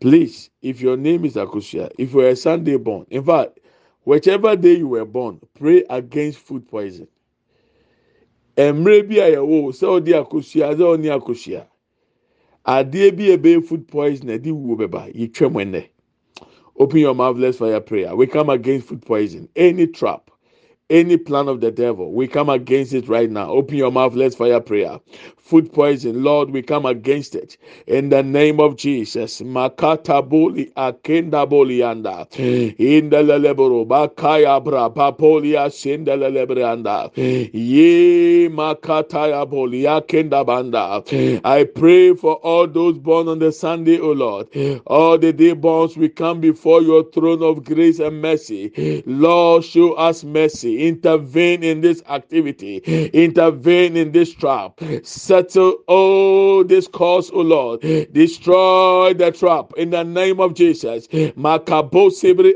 Please, 0.00 0.50
if 0.62 0.80
your 0.80 0.96
name 0.96 1.24
is 1.24 1.36
Akosia, 1.36 1.90
if 1.98 2.12
you 2.12 2.20
are 2.20 2.28
a 2.30 2.36
Sunday 2.36 2.76
born, 2.76 3.06
in 3.10 3.24
fact, 3.24 3.58
whichever 4.04 4.56
day 4.56 4.74
you 4.78 4.88
were 4.88 5.04
born, 5.04 5.40
pray 5.54 5.84
against 5.90 6.38
food 6.40 6.68
poison. 6.68 7.08
Mmerɛ 8.56 9.08
bi 9.08 9.14
a 9.16 9.30
yɛwɔ 9.36 9.72
sɛ 9.72 10.00
ɔde 10.00 10.12
akosua 10.24 10.74
sɛ 10.74 10.98
ɔne 10.98 11.20
akosua 11.20 11.66
adeɛ 12.66 13.16
bi 13.16 13.24
a 13.32 13.38
ɛbɛyɛ 13.38 13.64
food 13.64 13.88
poison 13.88 14.28
ɛde 14.28 14.52
wuo 14.52 14.76
bɛba 14.76 15.12
yɛtwa 15.14 15.52
mu 15.52 15.60
ɛnɛ 15.60 15.88
open 16.76 17.00
your 17.00 17.14
mouth 17.14 17.36
let's 17.38 17.58
fire 17.58 17.80
prayer 17.80 18.14
we 18.16 18.26
come 18.26 18.50
against 18.50 18.88
food 18.88 19.02
poison 19.04 19.48
any 19.56 19.86
trap 19.86 20.30
any 20.90 21.16
plan 21.16 21.48
of 21.48 21.60
the 21.60 21.70
devil, 21.70 22.12
we 22.12 22.28
come 22.28 22.48
against 22.50 22.92
it 22.92 23.08
right 23.08 23.30
now. 23.30 23.50
Open 23.50 23.76
your 23.76 23.90
mouth, 23.92 24.14
let's 24.14 24.36
fire 24.36 24.60
prayer. 24.60 24.98
Food 25.38 25.72
poison, 25.72 26.22
Lord, 26.22 26.50
we 26.50 26.62
come 26.62 26.86
against 26.86 27.34
it 27.34 27.56
in 27.86 28.08
the 28.08 28.22
name 28.22 28.60
of 28.60 28.76
Jesus. 28.76 29.40
Makata 29.42 30.26
boli 30.26 30.66
akenda 30.76 31.46
bolianda 31.48 32.26
in 32.78 33.10
the 33.10 33.16
leleboro 33.18 33.86
bakaya 33.86 34.62
bra 34.62 34.88
papolia 34.88 35.68
sinda 35.70 36.16
lelebranda 36.16 37.10
ye 37.16 38.48
makata 38.48 39.48
boli 39.48 39.82
akenda 39.82 40.46
banda. 40.46 41.02
I 41.44 41.64
pray 41.64 42.14
for 42.14 42.36
all 42.36 42.66
those 42.66 42.98
born 42.98 43.28
on 43.28 43.38
the 43.38 43.52
Sunday, 43.52 43.98
O 43.98 44.12
Lord, 44.12 44.48
all 44.86 45.18
the 45.18 45.32
day 45.32 45.54
borns, 45.54 45.96
we 45.96 46.08
come 46.08 46.40
before 46.40 46.80
your 46.82 47.04
throne 47.10 47.42
of 47.42 47.64
grace 47.64 47.98
and 47.98 48.22
mercy. 48.22 49.02
Lord, 49.06 49.64
show 49.64 49.92
us 49.94 50.24
mercy 50.24 50.71
intervene 50.78 51.62
in 51.62 51.80
this 51.80 52.02
activity, 52.08 52.78
intervene 53.12 53.96
in 53.96 54.12
this 54.12 54.32
trap, 54.32 54.80
settle 55.02 55.76
all 55.86 56.64
this 56.64 56.86
cause, 56.88 57.30
O 57.30 57.40
Lord, 57.40 57.80
destroy 58.12 59.14
the 59.14 59.32
trap 59.32 59.72
in 59.76 59.90
the 59.90 60.02
name 60.04 60.40
of 60.40 60.54
Jesus. 60.54 61.08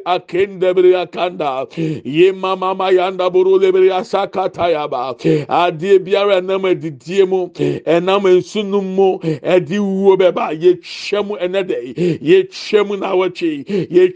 Akendebri 0.07 0.95
akanda, 0.95 1.67
ye 2.05 2.33
mama 2.33 2.75
mayanda 2.75 3.31
buru 3.33 3.59
lebri 3.59 3.91
asaka 3.91 4.49
tayaba, 4.51 5.17
biara 5.99 6.41
ye 10.53 10.75
twemu 10.75 11.37
enede, 11.41 11.95
ye 12.21 12.45
twemu 12.45 12.99
na 12.99 13.15
wachi, 13.15 13.65
ye 13.91 14.09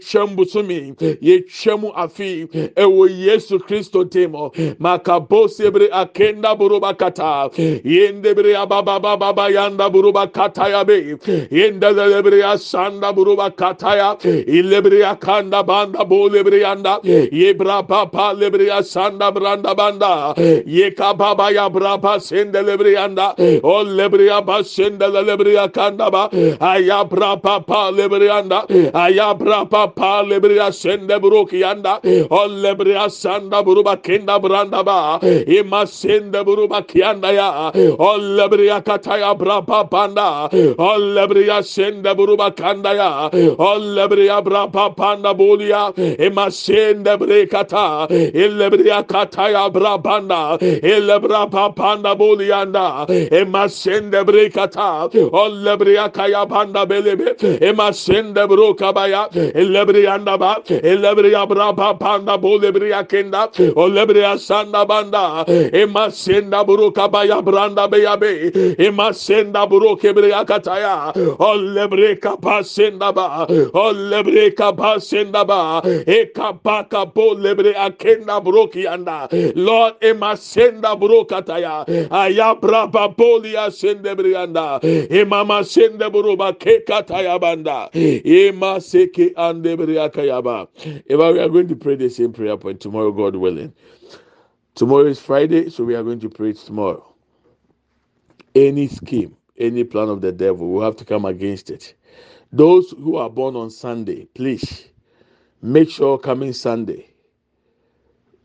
ye 1.21 1.41
twemu 1.41 1.93
afi, 1.95 2.47
ewo 2.75 3.07
Yesu 3.07 3.59
temo. 3.91 4.51
Makabo 4.79 5.47
sebre 5.49 5.89
akenda 5.91 6.55
buruba 6.57 6.93
kata 6.97 7.49
yende 7.83 8.33
bre 8.35 8.55
ababa 8.55 8.99
baba 8.99 9.49
yanda 9.51 9.89
buruba 9.89 10.27
kata 10.31 10.69
ya 10.69 10.83
be 10.83 11.15
yende 11.51 11.89
lebre 11.91 12.43
asanda 12.43 13.13
buruba 13.13 13.49
kata 13.55 13.95
ya 13.97 14.15
ilebre 14.47 15.03
akanda 15.03 15.63
banda 15.65 16.05
bo 16.05 16.29
lebre 16.29 16.61
yanda. 16.61 16.99
Yebra 17.03 17.87
papa 17.87 18.33
lebre 18.37 18.69
asanda 18.71 19.31
branda 19.31 19.75
banda. 19.75 20.33
Ye 20.65 20.91
kababa 20.91 21.51
ya 21.51 21.69
braba 21.69 22.19
sende 22.19 22.61
lebre 22.63 22.93
yanda. 22.93 23.35
O 23.63 23.83
lebre 23.83 24.29
aba 24.29 24.63
sende 24.63 25.05
lebre 25.07 25.57
akanda 25.57 26.11
ba. 26.11 26.29
Aya 26.61 27.03
braba 27.05 27.65
pa 27.65 27.91
lebre 27.91 28.27
yanda. 28.27 28.65
Aya 28.93 29.33
braba 29.35 29.93
pa 29.95 30.23
lebre 30.23 30.59
asende 30.59 31.19
buruki 31.19 31.59
yanda. 31.61 31.99
O 32.29 32.47
lebre 32.47 32.95
asanda 32.95 33.63
buruba 33.63 33.80
buruba 33.81 34.01
kenda 34.01 34.39
branda 34.39 34.85
ba. 34.85 35.19
İma 35.47 35.85
sende 35.85 36.45
buruba 36.45 36.81
kianda 36.81 37.31
ya. 37.31 37.71
Olle 37.97 38.51
kataya 38.83 39.39
brapa 39.39 39.89
panda 39.89 40.49
olle 40.77 41.29
sende 41.63 42.17
buruba 42.17 42.55
kanda 42.55 42.93
ya. 42.93 43.29
Olle 43.57 44.09
brapa 44.45 44.95
panda 44.95 45.33
bolia 45.39 45.93
ima 46.27 46.51
sende 46.51 47.19
briya 47.19 47.47
kata. 47.49 48.07
İlle 48.33 48.71
kataya 49.07 49.73
brapanda 49.73 50.57
ille 50.61 51.19
brapa 51.23 51.75
panda 51.75 52.19
bolianda 52.19 53.07
ima 53.41 53.69
sende 53.69 54.27
briya 54.27 54.49
kata. 54.49 55.09
Olle 55.31 55.79
kaya 56.11 56.45
panda 56.45 56.85
belebe 56.89 57.35
ima 57.69 57.93
sende 57.93 58.49
bruka 58.49 58.95
baya 58.95 59.29
ille 59.33 59.87
ba. 60.39 60.57
İlle 60.69 61.17
brapa 61.49 61.97
panda 61.99 62.37
bolia 62.43 63.07
kenda 63.07 63.47
olebre 63.75 64.25
asanda 64.25 64.85
banda. 64.87 65.45
Emasenda 65.73 66.63
buruka 66.65 67.07
baya 67.11 67.41
branda 67.41 67.87
beyabe 67.87 68.51
emasenda 68.77 69.67
buruke 69.69 70.13
bre 70.13 70.31
akataya. 70.33 71.13
Olebre 71.39 72.15
kapasenda 72.19 73.13
ba. 73.13 73.45
Olebre 73.73 74.51
kapasenda 74.55 75.45
ba. 75.45 75.81
Ekapaka 76.05 77.05
po 77.13 77.33
lebre 77.35 77.73
akenda 77.75 78.41
buruki 78.41 78.87
anda. 78.87 79.27
Lord 79.55 79.99
emasenda 80.01 80.95
burukataya 80.95 81.85
ayabra 82.09 82.87
baboli 82.91 83.55
asende 83.57 84.15
brianda 84.15 84.79
emama 85.09 85.63
sende 85.63 86.09
buruba 86.09 86.53
kekataya 86.53 87.39
banda. 87.39 87.89
Emaseke 87.93 89.33
ande 89.35 89.77
bre 89.77 89.95
akayaba 89.99 90.67
if 91.05 91.17
we 91.17 91.39
are 91.39 91.49
going 91.49 91.67
to 91.67 91.75
pray 91.75 91.95
the 91.95 92.09
same 92.09 92.31
prayer 92.33 92.57
point. 92.57 92.79
Tomorrow 92.79 93.11
god 93.11 93.35
willing 93.35 93.60
Tomorrow 94.75 95.07
is 95.07 95.19
Friday, 95.19 95.69
so 95.69 95.83
we 95.83 95.95
are 95.95 96.03
going 96.03 96.19
to 96.21 96.29
pray 96.29 96.53
tomorrow. 96.53 97.05
Any 98.55 98.87
scheme, 98.87 99.37
any 99.57 99.83
plan 99.83 100.09
of 100.09 100.21
the 100.21 100.31
devil, 100.31 100.69
we 100.71 100.83
have 100.83 100.95
to 100.97 101.05
come 101.05 101.25
against 101.25 101.69
it. 101.69 101.95
Those 102.51 102.91
who 102.91 103.17
are 103.17 103.29
born 103.29 103.55
on 103.55 103.69
Sunday, 103.69 104.25
please 104.25 104.89
make 105.61 105.89
sure 105.89 106.17
coming 106.17 106.53
Sunday, 106.53 107.07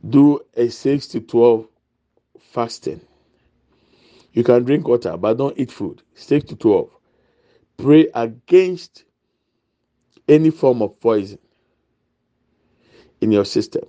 do 0.09 0.41
a 0.57 0.69
6 0.69 1.07
to 1.09 1.21
12 1.21 1.67
fasting. 2.41 3.01
You 4.33 4.45
can 4.45 4.65
drink 4.65 4.87
water, 4.87 5.17
but 5.17 5.39
don't 5.39 5.59
eat 5.59 5.73
food. 5.73 6.03
6 6.15 6.47
to 6.51 6.57
12. 6.57 6.91
Pray 7.79 8.09
against 8.15 9.05
any 10.29 10.51
form 10.51 10.83
of 10.83 11.01
poison 11.01 11.39
in 13.21 13.33
your 13.33 13.45
system. 13.45 13.85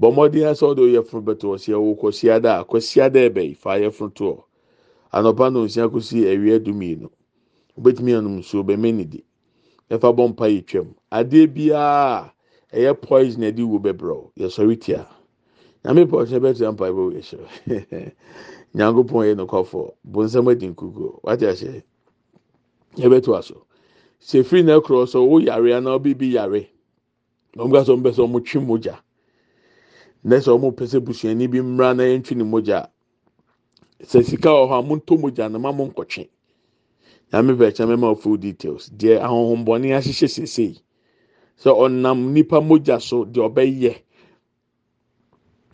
Bɔ 0.00 0.10
mmɔden 0.10 0.46
asɛ 0.50 0.64
ɔde 0.74 1.02
funu 1.06 1.22
bɛtɔ 1.24 1.46
ɔsi 1.54 1.70
ɛwɔ 1.72 1.98
kɔsia 2.00 2.40
da 2.42 2.64
kɔsia 2.64 3.12
da 3.12 3.20
ɛbɛyi 3.28 3.56
fa 3.56 3.70
ayɛ 3.78 3.90
funu 3.92 4.10
toɔ 4.10 4.42
anɔpa 5.12 5.52
na 5.52 5.60
osia 5.60 5.88
kɔsi 5.88 6.26
awia 6.26 6.58
dumienu 6.58 7.08
obetumi 7.78 8.14
anum 8.14 8.38
nsuo 8.40 8.62
bɛmɛ 8.64 8.94
ne 8.94 9.04
di. 9.04 9.24
Ɛfa 9.90 10.12
bɔ 10.16 10.28
mpa 10.30 10.46
yi 10.48 10.62
twɛm 10.62 10.88
adeɛ 11.12 11.46
biara 11.54 12.32
ɛyɛ 12.72 13.00
poison 13.00 13.42
ɛdi 13.42 13.62
wo 13.64 13.78
bɛbrɛw 13.78 14.30
yɛsɔre 14.36 14.80
tia. 14.80 15.06
Nyame 15.84 16.06
pɔtɔ 16.06 16.40
bɛtua 16.40 16.72
mpa 16.72 16.86
bɛ 16.90 17.00
wɔ 17.06 17.12
ɛhyɛ 17.20 18.12
nyankopɔn 18.74 19.26
yɛ 19.28 19.34
nokɔfɔ 19.36 19.92
bonsam 20.04 20.48
adi 20.50 20.66
nkukuo 20.68 21.20
wate 21.22 21.42
ahyɛ 21.46 21.82
yɛbɛto 22.96 23.36
aso 23.38 23.66
sefiri 24.20 24.64
na 24.64 24.80
ɛkorɔ 24.80 25.06
so. 25.08 25.22
Wo 25.24 25.38
yare 25.38 25.70
anaa 25.78 25.94
obi 25.94 26.14
bi 26.14 26.26
yare. 26.26 26.66
Wɔn 27.56 27.72
ka 27.72 27.84
so 27.84 27.96
wɔn 27.96 28.02
bɛ 28.02 28.10
sɛ 28.12 28.26
wɔn 28.26 28.80
twi. 28.82 28.92
Na 30.24 30.36
sɛ 30.40 30.52
sɛ 30.86 31.00
busuani 31.00 31.48
bi 31.50 31.60
mmra 31.60 31.94
na 31.96 32.02
yɛntwi 32.04 32.36
ne 32.36 32.44
mogya 32.44 32.88
sɛ 34.02 34.22
sika 34.24 34.48
wɔ 34.50 34.68
hɔ 34.70 34.78
a 34.78 34.82
mo 34.82 34.96
ntɔ 34.96 35.18
mogya 35.20 35.48
na 35.50 35.58
ma 35.58 35.72
mo 35.72 35.86
nkɔtwe 35.86 36.28
nyame 37.34 37.52
bɛ 37.58 37.66
kyɛn 37.76 37.88
mɛma 37.90 38.16
full 38.20 38.36
details. 38.36 38.90
Deɛ 38.90 39.18
ahohombɔne 39.26 39.88
ahyehyɛ 39.98 40.28
sesei 40.28 40.78
sɛ 41.58 41.70
ɔnam 41.74 42.32
nipa 42.32 42.60
mogya 42.60 43.00
so 43.00 43.24
deɛ 43.24 43.48
ɔbɛyɛ. 43.50 43.94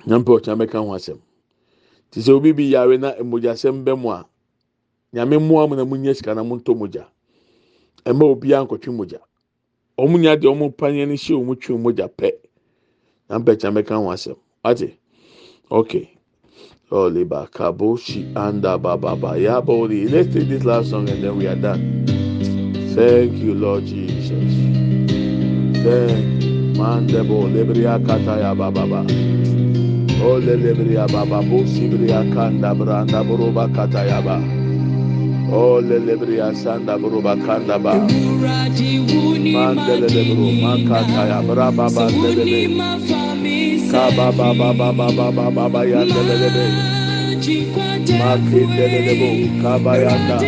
Nyame 0.07 0.25
pɛ 0.25 0.33
ɔkyɛn 0.41 0.59
bɛka 0.59 0.79
ho 0.87 0.93
asɛm. 0.97 1.19
Te 2.11 2.21
sɛ 2.21 2.31
obi 2.33 2.53
bi 2.53 2.63
yare 2.71 2.97
na 2.99 3.13
mogyasɛm 3.23 3.85
bɛ 3.85 3.99
mu 4.01 4.09
a 4.11 4.27
nyame 5.13 5.37
mmoa 5.39 5.69
mu 5.69 5.77
na 5.77 5.85
mo 5.85 5.97
nyɛ 5.97 6.17
sika 6.17 6.35
na 6.35 6.43
mo 6.43 6.57
ntɔ 6.57 6.75
mogya. 6.77 7.07
Ɛmɛ 8.07 8.23
obiara 8.25 8.65
nkɔtwe 8.67 8.91
mogya. 8.97 9.21
Wɔn 9.99 10.21
nya 10.21 10.37
deɛ 10.37 10.49
wɔn 10.57 10.73
panyin 10.77 11.09
no 11.09 11.15
hyɛ 11.15 11.37
wɔn 11.45 11.61
twe 11.61 11.77
mogya 11.77 12.09
pɛ. 12.09 12.33
Ampɛkyɛ 13.31 13.71
mɛka 13.75 13.97
ho 13.97 14.11
asɛm 14.13 14.37
ate 14.65 14.99
okay 15.71 16.07
Oliba 16.93 17.49
Kaboshi 17.51 18.37
anda 18.37 18.79
bababa 18.79 19.37
yabodi. 19.39 20.11
Let's 20.11 20.33
take 20.35 20.49
this 20.49 20.65
last 20.65 20.91
song 20.91 21.09
and 21.09 21.23
then 21.23 21.37
we 21.37 21.47
are 21.47 21.57
done. 21.57 22.05
Thank 22.95 23.35
you, 23.35 23.55
Lord 23.55 23.85
Jesus. 23.87 24.81
Thank. 25.85 26.43
Mandebo 26.77 27.49
lebria 27.49 27.99
kata 28.07 28.41
ya 28.41 28.55
bababa. 28.55 29.05
Ole 30.25 30.57
lebria 30.57 31.07
baba 31.13 31.43
bosi 31.43 31.89
bria 31.91 32.25
kanda 32.35 32.75
branda 32.75 33.25
buruba 33.25 33.69
kata 33.75 34.05
ya 34.07 34.21
ba. 34.23 34.60
Ole 35.53 35.99
lebria 35.99 36.55
sanda 36.55 36.99
buruba 36.99 37.35
kanda 37.47 37.79
ba. 37.79 37.95
Mandele 39.53 40.09
lebru 40.15 40.53
makata 40.63 41.23
ya 41.31 41.43
braba 41.43 41.87
ba 41.95 42.05
lebele. 42.23 42.79
Kaba 43.91 44.33
ba 44.33 44.55
ba 44.55 44.73
ba 44.75 44.93
ba 44.93 45.09
ba 45.13 45.33
ba 45.33 45.51
ba 45.51 45.69
ba 45.69 45.83
ya 45.87 46.05
de 46.05 46.23
de 46.41 46.51
de. 46.57 46.67
Makinde 48.19 48.87
de 48.93 49.01
de 49.07 49.15
bo 49.21 49.29
kaba 49.63 49.93
ya 49.99 50.15
da. 50.29 50.39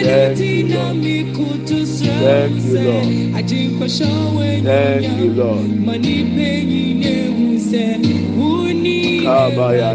Thank 0.00 0.40
you, 0.40 0.68
Lord. 0.68 0.96
Thank 2.24 2.64
you, 2.64 2.78
Lord. 2.80 3.08
Thank 4.64 5.06
you, 5.18 5.30
Lord. 5.30 5.66
Kaba 9.24 9.68
ya. 9.76 9.90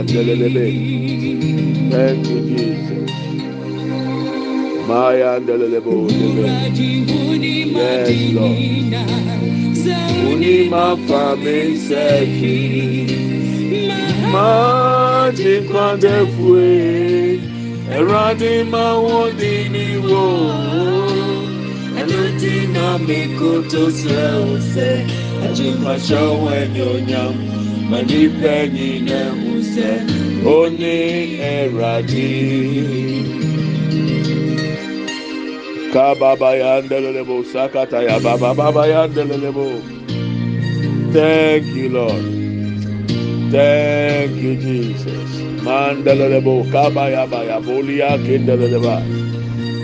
Thank 1.91 2.27
you, 2.27 2.41
Jesus. 2.41 3.11
My. 4.87 5.15
Yes, 7.75 8.33
Lord. 8.35 8.57
Unima 10.31 10.97
fami 11.07 11.77
seki. 11.87 12.57
Ma 14.31 15.31
jinkwa 15.35 15.97
defwe. 15.97 17.39
Eradi 17.97 18.63
ma 18.71 18.95
wodi 18.99 19.69
ni 19.73 19.87
wo. 20.07 20.25
Enuti 21.99 22.67
na 22.73 22.97
mikoto 22.99 23.91
se 23.91 24.17
ose. 24.43 25.05
Ajinkwa 25.45 25.99
shawenyo 25.99 26.91
onye 30.45 30.97
eradi 31.39 32.31
kababa 35.93 36.55
ya 36.55 36.81
ndelelebo 36.81 37.43
sakata 37.53 38.01
ya 38.03 38.19
baba 38.19 38.53
baba 38.53 38.87
ya 38.87 39.07
ndelelebo 39.07 39.67
thank 41.13 41.65
you 41.75 41.89
lord. 41.89 42.39
Thank 43.51 44.37
you 44.37 44.53
jesus. 44.61 45.31
Mandelelebo 45.65 46.69
kaba 46.71 47.09
ya 47.09 47.25
ba 47.25 47.41
ya 47.43 47.57
boli 47.59 47.97
ya 47.97 48.13
kindeleleba 48.21 49.01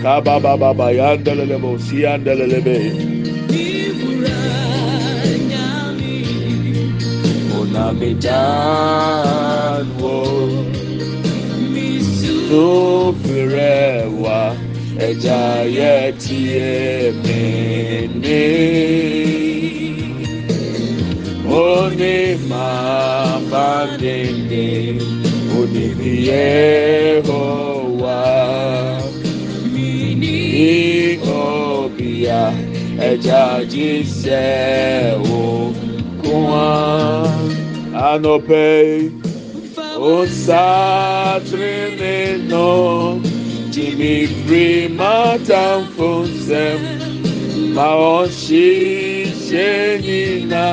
kaba 0.02 0.38
baba 0.38 0.70
ba 0.74 0.90
ya 0.94 1.16
ndelelebo 1.18 1.74
si 1.78 2.02
ya 2.02 2.14
ndelelebe 2.18 2.78
Ona 7.58 7.92
beda 7.98 8.42
Onamitan 9.76 9.88
wo. 10.00 10.16
Tó 12.50 13.12
fìrẹ̀ 13.22 14.08
wá 14.22 14.40
ẹja 15.08 15.42
yẹ 15.76 16.12
tiẹ̀ 16.22 17.12
mẹ́ni. 17.24 18.44
ó 21.64 21.90
ní 21.98 22.16
máa 22.50 23.40
bá 23.50 23.68
dèndé 24.00 24.66
òdìbí 25.58 26.12
ẹ̀ 26.28 27.22
hó 27.26 27.42
wá. 28.02 28.22
ní 30.20 30.36
òbíà 31.40 32.42
ẹja 33.10 33.42
jíṣẹ́ 33.72 35.18
òkun 35.40 36.40
wá. 36.50 36.66
Anọpẹ́ 38.08 39.25
Osatreno 39.96 41.48
Jimmy 43.72 44.26
Primatan 44.46 45.86
ma 45.96 46.76
Maoshi 47.74 49.24
Shenina 49.26 50.66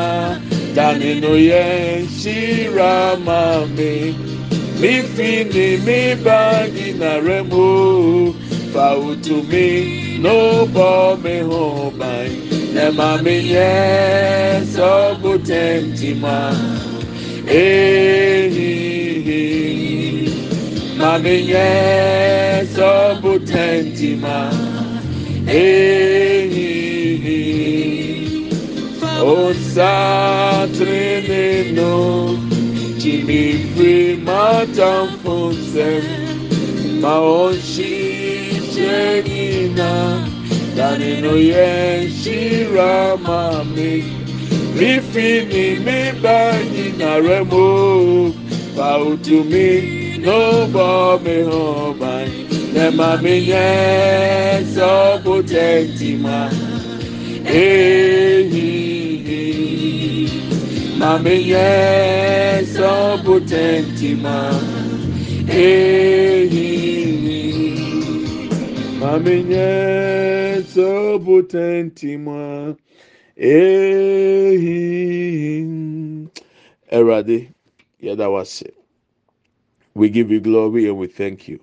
Danino 0.76 1.36
Yen 1.42 2.06
Shiramami 2.08 3.96
Mifini 4.80 5.78
na 7.00 7.20
Remu 7.22 8.34
Fautumi 8.74 10.20
No 10.20 10.66
Bome 10.68 11.44
Hobai 11.44 12.32
Nema 12.74 13.18
Minye 13.24 14.66
Sobutenti 14.74 16.14
Ma 16.20 16.52
Ehi 17.48 19.03
him. 19.24 20.28
Mamenye 20.98 22.68
sobu 22.76 23.40
tentima. 23.40 24.52
Ehihi. 25.48 27.42
Osa 29.22 30.68
treneno. 30.76 31.94
Jimmy 33.00 33.46
free 33.76 34.16
matam 34.18 35.08
fonsem. 35.24 36.04
Maonshi 37.02 37.94
chenina. 38.74 39.92
Danino 40.76 41.34
yen 41.50 42.10
shira 42.10 43.18
mami. 43.26 43.94
Rifini 44.78 45.66
mi 45.86 46.00
banyina 46.22 47.12
remo. 47.26 48.43
bow 48.76 49.16
to 49.18 49.44
me, 49.44 50.18
no 50.18 50.68
bobe 50.68 51.44
ho 51.46 51.94
bani. 51.94 52.48
Nema 52.74 53.18
minye 53.22 54.66
so 54.74 55.20
potenti 55.24 56.18
ma. 56.18 56.50
Hey, 57.46 58.50
hey, 58.50 59.18
hey. 59.28 60.28
Ma 60.98 61.18
minye 61.20 62.66
so 62.66 63.18
potenti 63.24 64.16
ma. 64.16 64.52
Hey, 65.48 66.48
hey, 66.48 67.18
hey. 67.26 68.50
Ma 69.00 69.20
minye 69.20 70.64
so 70.68 71.20
potenti 71.20 72.18
ma. 72.18 72.74
Hey, 73.36 74.58
yɛda 78.04 78.30
wase 78.30 78.70
we 79.96 80.10
give 80.10 80.30
you 80.30 80.42
glory 80.42 80.88
and 80.88 80.98
we 80.98 81.08
thank 81.08 81.48
you. 81.48 81.60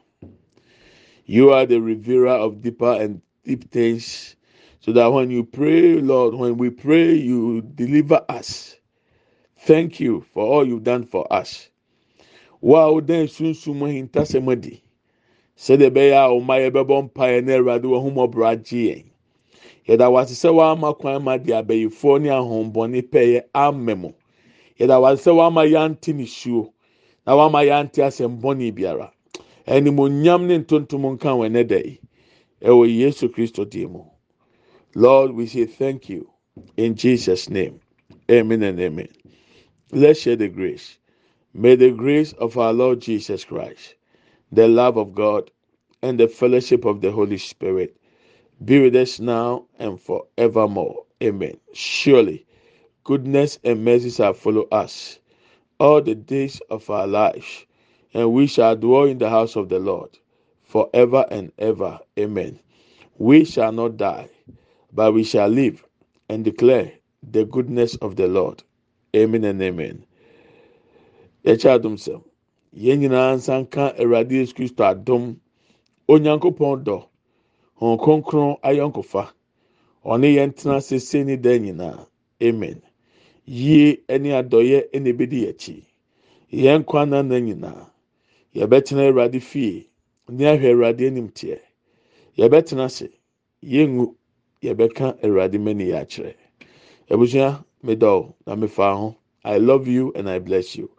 You 1.27 1.51
are 1.51 1.67
the 1.67 1.81
revealer 1.81 2.31
of 2.33 2.63
deeper 2.63 2.93
and 2.93 3.21
deep 3.45 3.71
things 3.71 4.37
so 4.81 4.93
that 4.93 5.13
when 5.13 5.31
you 5.31 5.45
pray 5.45 5.95
lord 6.01 6.35
when 6.35 6.57
we 6.57 6.71
pray 6.71 7.13
you 7.13 7.61
deliver 7.61 8.25
us. 8.29 8.77
Thank 9.59 10.01
you 10.01 10.25
for 10.33 10.47
all 10.47 10.67
you've 10.67 10.85
done 10.85 11.05
for 11.05 11.31
us. 11.31 11.69
Wow 12.61 13.01
then 13.01 13.29
soon 13.29 13.55
soon 13.55 13.75
sunsun 13.75 14.09
hintasemadi 14.09 14.81
sɛdeɛ 15.59 15.91
ɛbɛyɛ 15.91 16.17
a 16.17 16.29
ɔma 16.41 16.55
yɛ 16.57 16.71
bɛbɔ 16.73 17.13
mpaeɛ 17.13 17.45
na 17.45 17.53
awurade 17.59 17.85
wɔn 17.85 18.03
ho 18.03 18.11
mɔbrɔ 18.11 18.47
agye 18.53 18.81
yɛn 18.89 19.05
yɛda 19.87 20.11
wate 20.11 20.33
sɛ 20.33 20.49
wɔama 20.49 20.99
kwan 20.99 21.23
ma 21.23 21.37
de 21.37 21.53
abɛyifoɔ 21.53 22.23
ne 22.23 22.29
home, 22.31 22.73
pɛɛ 22.73 23.27
yɛ 23.35 23.43
amɛ 23.55 23.85
memo. 23.85 24.15
Memo. 24.81 24.93
Yet 24.93 24.95
I 24.95 24.99
was 24.99 25.23
say, 25.23 25.33
Wa 25.33 25.51
ma 25.51 25.63
yanti 25.63 26.15
ni 26.15 26.27
shoe. 26.27 26.73
Na 27.27 27.37
wa 27.37 27.49
ma 27.49 27.61
yanti 27.61 28.03
asem 28.03 28.41
bonny 28.41 28.73
biara. 28.73 29.11
animonyam 29.67 30.43
ne 30.49 30.59
ntontom 30.59 31.05
nka 31.15 31.31
wɔn 31.39 31.55
ɛnɛ 31.61 31.79
yi 31.87 31.95
ɛwɔ 32.69 32.85
yesu 33.01 33.29
kristo 33.35 33.65
dim 33.65 33.93
mu 33.93 34.05
lord 34.95 35.33
we 35.33 35.47
say 35.47 35.65
thank 35.67 36.09
you 36.09 36.29
in 36.77 36.95
jesus 36.97 37.49
name 37.49 37.81
amen 38.31 38.63
and 38.63 38.81
amen 38.81 39.09
let's 39.93 40.21
share 40.21 40.37
the 40.37 40.49
grace 40.49 40.99
may 41.55 41.77
the 41.77 41.91
grace 41.91 42.33
of 42.35 42.59
our 42.59 42.73
lord 42.73 43.01
jesus 43.01 43.45
christ 43.45 43.95
the 44.53 44.67
love 44.69 44.97
of 44.97 45.15
god 45.15 45.51
and 46.03 46.19
the 46.19 46.29
fellowship 46.29 46.85
of 46.85 47.01
the 47.01 47.11
holy 47.13 47.39
spirit 47.39 47.97
be 48.65 48.81
with 48.81 48.97
us 48.97 49.21
now 49.21 49.65
and 49.79 50.01
forevermore 50.01 51.05
amen 51.23 51.57
surely 51.73 52.45
goodness 53.05 53.59
and 53.65 53.85
mercy 53.85 54.11
shall 54.11 54.35
follow 54.35 54.69
us 54.73 55.19
all 55.81 56.03
the 56.03 56.15
days 56.15 56.61
of 56.71 56.89
our 56.91 57.07
life, 57.07 57.67
and 58.15 58.33
we 58.33 58.47
shall 58.47 58.77
dwell 58.77 59.05
in 59.05 59.19
the 59.19 59.31
house 59.31 59.57
of 59.57 59.69
the 59.69 59.79
Lord 59.79 60.19
forever 60.65 61.27
and 61.31 61.53
ever. 61.59 62.01
Amen. 62.19 62.59
We 63.19 63.45
shall 63.45 63.73
not 63.73 63.97
die, 63.97 64.29
but 64.93 65.13
we 65.15 65.25
shall 65.25 65.49
live 65.49 65.85
and 66.29 66.45
declare 66.45 66.93
the 67.23 67.45
goodness 67.45 67.97
of 67.97 68.17
the 68.17 68.29
Lord. 68.29 68.63
Amen 69.17 69.45
and 69.45 69.63
amen. 69.63 70.05
Yɛkyɛ 71.45 71.71
adum 71.81 71.97
sɛm. 71.97 72.23
Yɛn 72.77 72.99
nyinaa 73.01 73.35
nsa 73.37 73.61
nka 73.65 73.97
Awurade 73.99 74.33
Yesu 74.33 74.55
Kristo 74.55 74.85
adum. 74.85 75.37
Onyankopɔn 76.09 76.85
dɔ. 76.85 77.07
Hɔn 77.81 77.99
kronkron 78.01 78.61
ayɔnkofa. 78.63 79.33
Ɔne 80.05 80.29
yɛn 80.37 80.55
tena 80.57 80.81
sese 80.83 81.25
ne 81.25 81.37
dan 81.37 81.63
nyinaa. 81.65 82.07
Amen. 82.43 82.83
Yie 83.59 84.03
ne 84.23 84.31
adɔyɛ 84.41 84.79
na 85.01 85.11
ebedi 85.11 85.41
akyi. 85.51 85.77
Yɛn 86.53 86.85
kwan 86.87 87.11
na 87.11 87.23
nyinaa. 87.23 87.91
yɛbɛtena 88.55 89.03
awurade 89.09 89.41
fie. 89.41 89.89
Ne 90.29 90.45
ahwɛ 90.47 90.69
awurade 90.73 91.07
anim 91.07 91.29
teɛ 91.29 91.59
yɛbɛtena 92.39 92.85
ase 92.87 93.09
yɛngu 93.63 94.15
yɛbɛka 94.63 95.07
awurade 95.25 95.59
mani 95.61 95.85
yɛ 95.91 95.97
akyerɛ 96.03 96.35
abusua 97.11 97.65
medɔw 97.85 98.35
na 98.47 98.55
mefa 98.57 98.95
ho. 98.97 99.17
I 99.45 99.59
love 99.59 99.89
you 99.89 100.13
and 100.17 100.29
i 100.29 100.39
bless 100.39 100.77
you. 100.77 100.91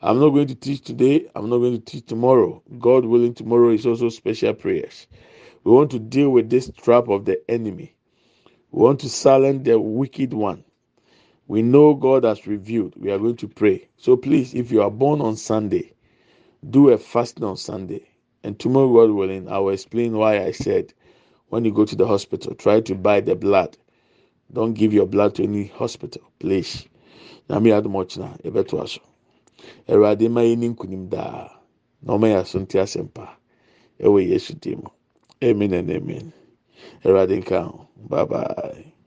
I'm 0.00 0.20
not 0.20 0.30
going 0.30 0.46
to 0.48 0.54
teach 0.54 0.82
today. 0.82 1.28
I'm 1.34 1.50
not 1.50 1.58
going 1.58 1.74
to 1.74 1.84
teach 1.84 2.06
tomorrow. 2.06 2.62
God 2.78 3.04
willing 3.04 3.34
tomorrow 3.34 3.70
is 3.70 3.84
also 3.86 4.08
special 4.10 4.54
prayers. 4.54 5.06
We 5.64 5.72
want 5.72 5.90
to 5.90 5.98
deal 5.98 6.30
with 6.30 6.48
this 6.50 6.70
trap 6.70 7.08
of 7.08 7.24
the 7.24 7.40
enemy. 7.50 7.94
We 8.70 8.82
want 8.82 9.00
to 9.00 9.08
silence 9.10 9.64
the 9.64 9.78
wicked 9.80 10.32
one 10.34 10.64
we 11.50 11.62
know 11.62 11.94
god 11.94 12.24
has 12.24 12.46
revealed 12.46 12.94
we 12.96 13.10
are 13.10 13.18
going 13.18 13.36
to 13.36 13.48
pray 13.48 13.88
so 13.96 14.16
please 14.16 14.54
if 14.54 14.70
you 14.72 14.80
are 14.82 14.90
born 15.04 15.20
on 15.20 15.36
sunday 15.36 15.92
do 16.68 16.90
a 16.90 16.98
fasting 16.98 17.44
on 17.44 17.56
Sunday. 17.56 18.06
And 18.42 18.58
tomorrow, 18.58 19.06
God 19.06 19.14
willing, 19.14 19.48
I 19.48 19.58
will 19.58 19.70
explain 19.70 20.16
why 20.16 20.44
I 20.44 20.50
said 20.52 20.92
when 21.48 21.64
you 21.64 21.72
go 21.72 21.84
to 21.84 21.96
the 21.96 22.06
hospital, 22.06 22.54
try 22.54 22.80
to 22.82 22.94
buy 22.94 23.20
the 23.20 23.34
blood. 23.34 23.76
Don't 24.52 24.74
give 24.74 24.92
your 24.92 25.06
blood 25.06 25.34
to 25.36 25.44
any 25.44 25.66
hospital, 25.66 26.22
please. 26.38 26.86
Nyame 27.48 27.72
adumoch 27.72 28.16
na 28.18 28.34
ebeto 28.44 28.82
aso. 28.82 29.00
Awurade 29.88 30.30
ma 30.30 30.40
yɛ 30.40 30.56
ni 30.56 30.68
nkunim 30.68 31.08
daa. 31.08 31.50
Na. 32.02 32.16
Ɛwɔ 34.00 34.28
Yesu 34.28 34.58
dim. 34.60 34.86
Amen 35.44 35.74
and 35.74 35.90
amen. 35.90 36.32
Awurade 37.04 37.42
nka. 37.44 37.86
Bye 38.08 38.24
bye. 38.24 38.99